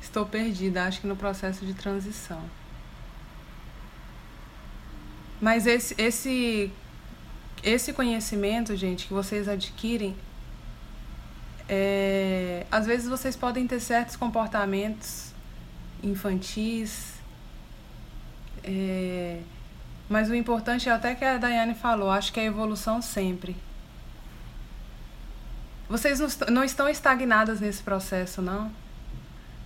Estou 0.00 0.26
perdida, 0.26 0.84
acho 0.84 1.00
que 1.00 1.06
no 1.06 1.16
processo 1.16 1.64
de 1.66 1.74
transição. 1.74 2.40
Mas 5.40 5.66
esse, 5.66 5.94
esse 5.98 6.72
esse 7.64 7.92
conhecimento, 7.92 8.76
gente, 8.76 9.06
que 9.06 9.14
vocês 9.14 9.48
adquirem, 9.48 10.14
é, 11.66 12.66
às 12.70 12.86
vezes 12.86 13.08
vocês 13.08 13.34
podem 13.34 13.66
ter 13.66 13.80
certos 13.80 14.16
comportamentos 14.16 15.32
infantis, 16.02 17.14
é, 18.62 19.40
mas 20.08 20.28
o 20.28 20.34
importante 20.34 20.88
é 20.90 20.92
até 20.92 21.14
que 21.14 21.24
a 21.24 21.38
Daiane 21.38 21.74
falou, 21.74 22.10
acho 22.10 22.32
que 22.32 22.38
é 22.38 22.44
evolução 22.44 23.00
sempre. 23.00 23.56
Vocês 25.88 26.20
não 26.50 26.62
estão 26.62 26.88
estagnadas 26.88 27.60
nesse 27.60 27.82
processo, 27.82 28.42
não? 28.42 28.70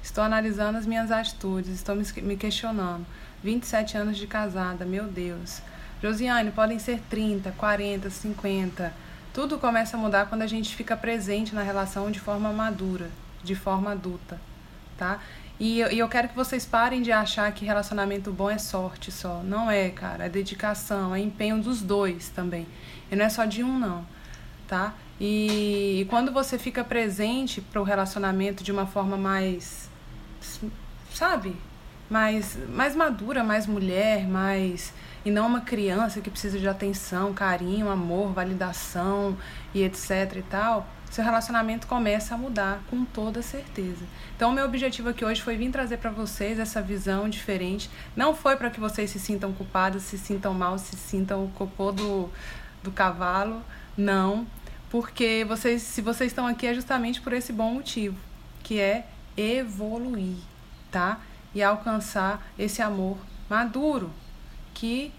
Estou 0.02 0.22
analisando 0.22 0.78
as 0.78 0.86
minhas 0.86 1.10
atitudes, 1.10 1.70
estou 1.70 1.96
me 1.96 2.36
questionando. 2.36 3.04
27 3.42 3.96
anos 3.96 4.16
de 4.16 4.26
casada, 4.26 4.84
meu 4.84 5.04
Deus. 5.04 5.60
Josiane, 6.00 6.52
podem 6.52 6.78
ser 6.78 7.00
30, 7.10 7.52
40, 7.52 8.08
50. 8.08 8.92
Tudo 9.34 9.58
começa 9.58 9.96
a 9.96 10.00
mudar 10.00 10.26
quando 10.26 10.42
a 10.42 10.46
gente 10.46 10.74
fica 10.76 10.96
presente 10.96 11.54
na 11.54 11.62
relação 11.62 12.10
de 12.10 12.20
forma 12.20 12.52
madura, 12.52 13.10
de 13.42 13.54
forma 13.54 13.92
adulta, 13.92 14.40
tá? 14.96 15.20
E 15.60 15.80
eu, 15.80 16.08
quero 16.08 16.28
que 16.28 16.36
vocês 16.36 16.64
parem 16.64 17.02
de 17.02 17.10
achar 17.10 17.50
que 17.50 17.64
relacionamento 17.64 18.30
bom 18.30 18.48
é 18.48 18.58
sorte 18.58 19.10
só. 19.10 19.42
Não 19.42 19.68
é, 19.68 19.90
cara. 19.90 20.26
É 20.26 20.28
dedicação, 20.28 21.12
é 21.12 21.18
empenho 21.18 21.60
dos 21.60 21.82
dois 21.82 22.28
também. 22.28 22.64
E 23.10 23.16
não 23.16 23.24
é 23.24 23.28
só 23.28 23.44
de 23.44 23.64
um, 23.64 23.76
não, 23.76 24.06
tá? 24.68 24.94
E, 25.20 26.02
e 26.02 26.04
quando 26.04 26.32
você 26.32 26.56
fica 26.58 26.84
presente 26.84 27.60
para 27.60 27.80
o 27.80 27.84
relacionamento 27.84 28.62
de 28.62 28.70
uma 28.70 28.86
forma 28.86 29.16
mais, 29.16 29.90
sabe? 31.12 31.56
Mais, 32.08 32.56
mais 32.68 32.94
madura, 32.94 33.42
mais 33.42 33.66
mulher, 33.66 34.28
mais 34.28 34.92
e 35.24 35.30
não 35.30 35.46
uma 35.46 35.60
criança 35.60 36.20
que 36.20 36.30
precisa 36.30 36.58
de 36.58 36.68
atenção, 36.68 37.34
carinho, 37.34 37.88
amor, 37.88 38.32
validação 38.32 39.36
e 39.74 39.82
etc 39.82 40.36
e 40.36 40.42
tal, 40.42 40.86
seu 41.10 41.24
relacionamento 41.24 41.86
começa 41.86 42.34
a 42.34 42.38
mudar 42.38 42.80
com 42.90 43.04
toda 43.04 43.40
certeza. 43.40 44.04
Então, 44.36 44.52
meu 44.52 44.64
objetivo 44.64 45.08
aqui 45.08 45.24
hoje 45.24 45.40
foi 45.40 45.56
vir 45.56 45.70
trazer 45.70 45.96
para 45.96 46.10
vocês 46.10 46.58
essa 46.58 46.82
visão 46.82 47.28
diferente. 47.28 47.90
Não 48.14 48.34
foi 48.34 48.56
para 48.56 48.70
que 48.70 48.78
vocês 48.78 49.10
se 49.10 49.18
sintam 49.18 49.52
culpados, 49.52 50.02
se 50.02 50.18
sintam 50.18 50.52
mal, 50.52 50.78
se 50.78 50.96
sintam 50.96 51.44
o 51.44 51.48
cocô 51.50 51.92
do, 51.92 52.28
do 52.82 52.92
cavalo. 52.92 53.62
Não, 53.96 54.46
porque 54.90 55.44
vocês, 55.48 55.82
se 55.82 56.02
vocês 56.02 56.30
estão 56.30 56.46
aqui 56.46 56.66
é 56.66 56.74
justamente 56.74 57.20
por 57.20 57.32
esse 57.32 57.52
bom 57.52 57.74
motivo, 57.74 58.16
que 58.62 58.78
é 58.78 59.06
evoluir, 59.36 60.36
tá? 60.90 61.20
E 61.54 61.62
alcançar 61.62 62.46
esse 62.58 62.82
amor 62.82 63.18
maduro, 63.48 64.10
que 64.78 65.12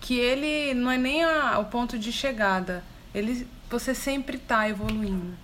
que 0.00 0.18
ele 0.18 0.74
não 0.74 0.90
é 0.90 0.98
nem 0.98 1.22
a, 1.22 1.58
o 1.58 1.64
ponto 1.66 1.98
de 1.98 2.12
chegada. 2.12 2.82
Ele 3.14 3.46
você 3.70 3.94
sempre 3.94 4.36
está 4.36 4.68
evoluindo. 4.68 5.34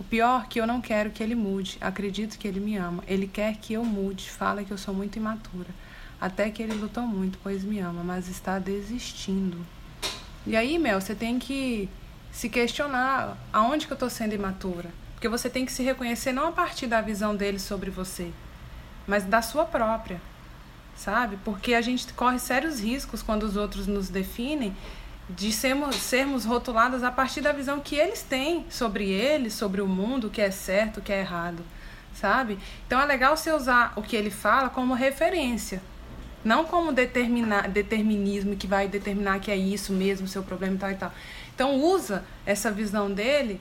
O 0.00 0.04
pior 0.04 0.42
é 0.44 0.46
que 0.48 0.60
eu 0.60 0.66
não 0.66 0.80
quero 0.80 1.10
que 1.10 1.22
ele 1.22 1.34
mude. 1.34 1.78
Acredito 1.80 2.38
que 2.38 2.48
ele 2.48 2.58
me 2.58 2.76
ama. 2.76 3.04
Ele 3.06 3.28
quer 3.28 3.56
que 3.56 3.74
eu 3.74 3.84
mude. 3.84 4.30
Fala 4.30 4.64
que 4.64 4.70
eu 4.70 4.78
sou 4.78 4.92
muito 4.92 5.16
imatura. 5.16 5.68
Até 6.20 6.50
que 6.50 6.62
ele 6.62 6.74
lutou 6.74 7.04
muito, 7.04 7.38
pois 7.42 7.62
me 7.62 7.78
ama, 7.78 8.02
mas 8.02 8.28
está 8.28 8.58
desistindo. 8.58 9.64
E 10.44 10.56
aí, 10.56 10.78
Mel, 10.78 11.00
você 11.00 11.14
tem 11.14 11.38
que 11.38 11.88
se 12.32 12.48
questionar 12.48 13.36
aonde 13.52 13.86
que 13.86 13.92
eu 13.92 13.96
estou 13.96 14.10
sendo 14.10 14.34
imatura. 14.34 14.90
Porque 15.14 15.28
você 15.28 15.48
tem 15.48 15.64
que 15.64 15.72
se 15.72 15.82
reconhecer 15.84 16.32
não 16.32 16.48
a 16.48 16.52
partir 16.52 16.88
da 16.88 17.00
visão 17.00 17.36
dele 17.36 17.60
sobre 17.60 17.90
você, 17.90 18.32
mas 19.08 19.24
da 19.24 19.40
sua 19.40 19.64
própria, 19.64 20.20
sabe? 20.94 21.38
Porque 21.42 21.72
a 21.72 21.80
gente 21.80 22.12
corre 22.12 22.38
sérios 22.38 22.78
riscos 22.78 23.22
quando 23.22 23.44
os 23.44 23.56
outros 23.56 23.86
nos 23.86 24.10
definem 24.10 24.76
de 25.28 25.50
sermos, 25.50 25.96
sermos 25.96 26.44
rotuladas 26.44 27.02
a 27.02 27.10
partir 27.10 27.40
da 27.40 27.52
visão 27.52 27.80
que 27.80 27.96
eles 27.96 28.22
têm 28.22 28.66
sobre 28.70 29.10
eles, 29.10 29.54
sobre 29.54 29.80
o 29.80 29.86
mundo, 29.86 30.26
o 30.26 30.30
que 30.30 30.42
é 30.42 30.50
certo, 30.50 30.98
o 30.98 31.02
que 31.02 31.12
é 31.12 31.20
errado, 31.20 31.64
sabe? 32.14 32.58
Então 32.86 33.00
é 33.00 33.06
legal 33.06 33.36
você 33.36 33.50
usar 33.50 33.94
o 33.96 34.02
que 34.02 34.14
ele 34.14 34.30
fala 34.30 34.68
como 34.68 34.92
referência, 34.92 35.82
não 36.44 36.64
como 36.64 36.92
determinar, 36.92 37.68
determinismo 37.68 38.56
que 38.56 38.66
vai 38.66 38.88
determinar 38.88 39.40
que 39.40 39.50
é 39.50 39.56
isso 39.56 39.92
mesmo, 39.92 40.28
seu 40.28 40.42
problema 40.42 40.76
e 40.76 40.78
tal 40.78 40.90
e 40.90 40.94
tal. 40.94 41.12
Então 41.54 41.74
usa 41.76 42.24
essa 42.46 42.70
visão 42.70 43.10
dele 43.10 43.60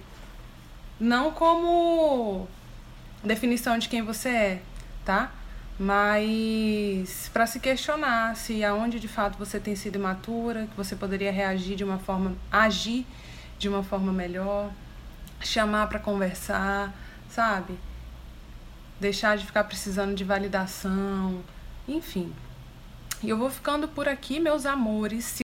não 0.99 1.31
como 1.31 2.47
definição 3.23 3.77
de 3.77 3.89
quem 3.89 4.01
você 4.01 4.29
é, 4.29 4.61
tá? 5.07 5.31
Mas 5.79 7.29
para 7.31 7.47
se 7.47 7.61
questionar 7.61 8.35
se 8.35 8.61
aonde 8.61 8.99
de 8.99 9.07
fato 9.07 9.37
você 9.37 9.57
tem 9.57 9.73
sido 9.73 9.95
imatura, 9.95 10.67
que 10.67 10.75
você 10.75 10.97
poderia 10.97 11.31
reagir 11.31 11.77
de 11.77 11.83
uma 11.85 11.97
forma, 11.97 12.35
agir 12.51 13.05
de 13.57 13.69
uma 13.69 13.81
forma 13.81 14.11
melhor, 14.11 14.69
chamar 15.39 15.87
para 15.87 15.97
conversar, 15.97 16.93
sabe? 17.29 17.79
Deixar 18.99 19.37
de 19.37 19.45
ficar 19.45 19.63
precisando 19.63 20.13
de 20.13 20.25
validação, 20.25 21.41
enfim. 21.87 22.33
E 23.23 23.29
eu 23.29 23.37
vou 23.37 23.49
ficando 23.49 23.87
por 23.87 24.09
aqui, 24.09 24.41
meus 24.41 24.65
amores. 24.65 25.46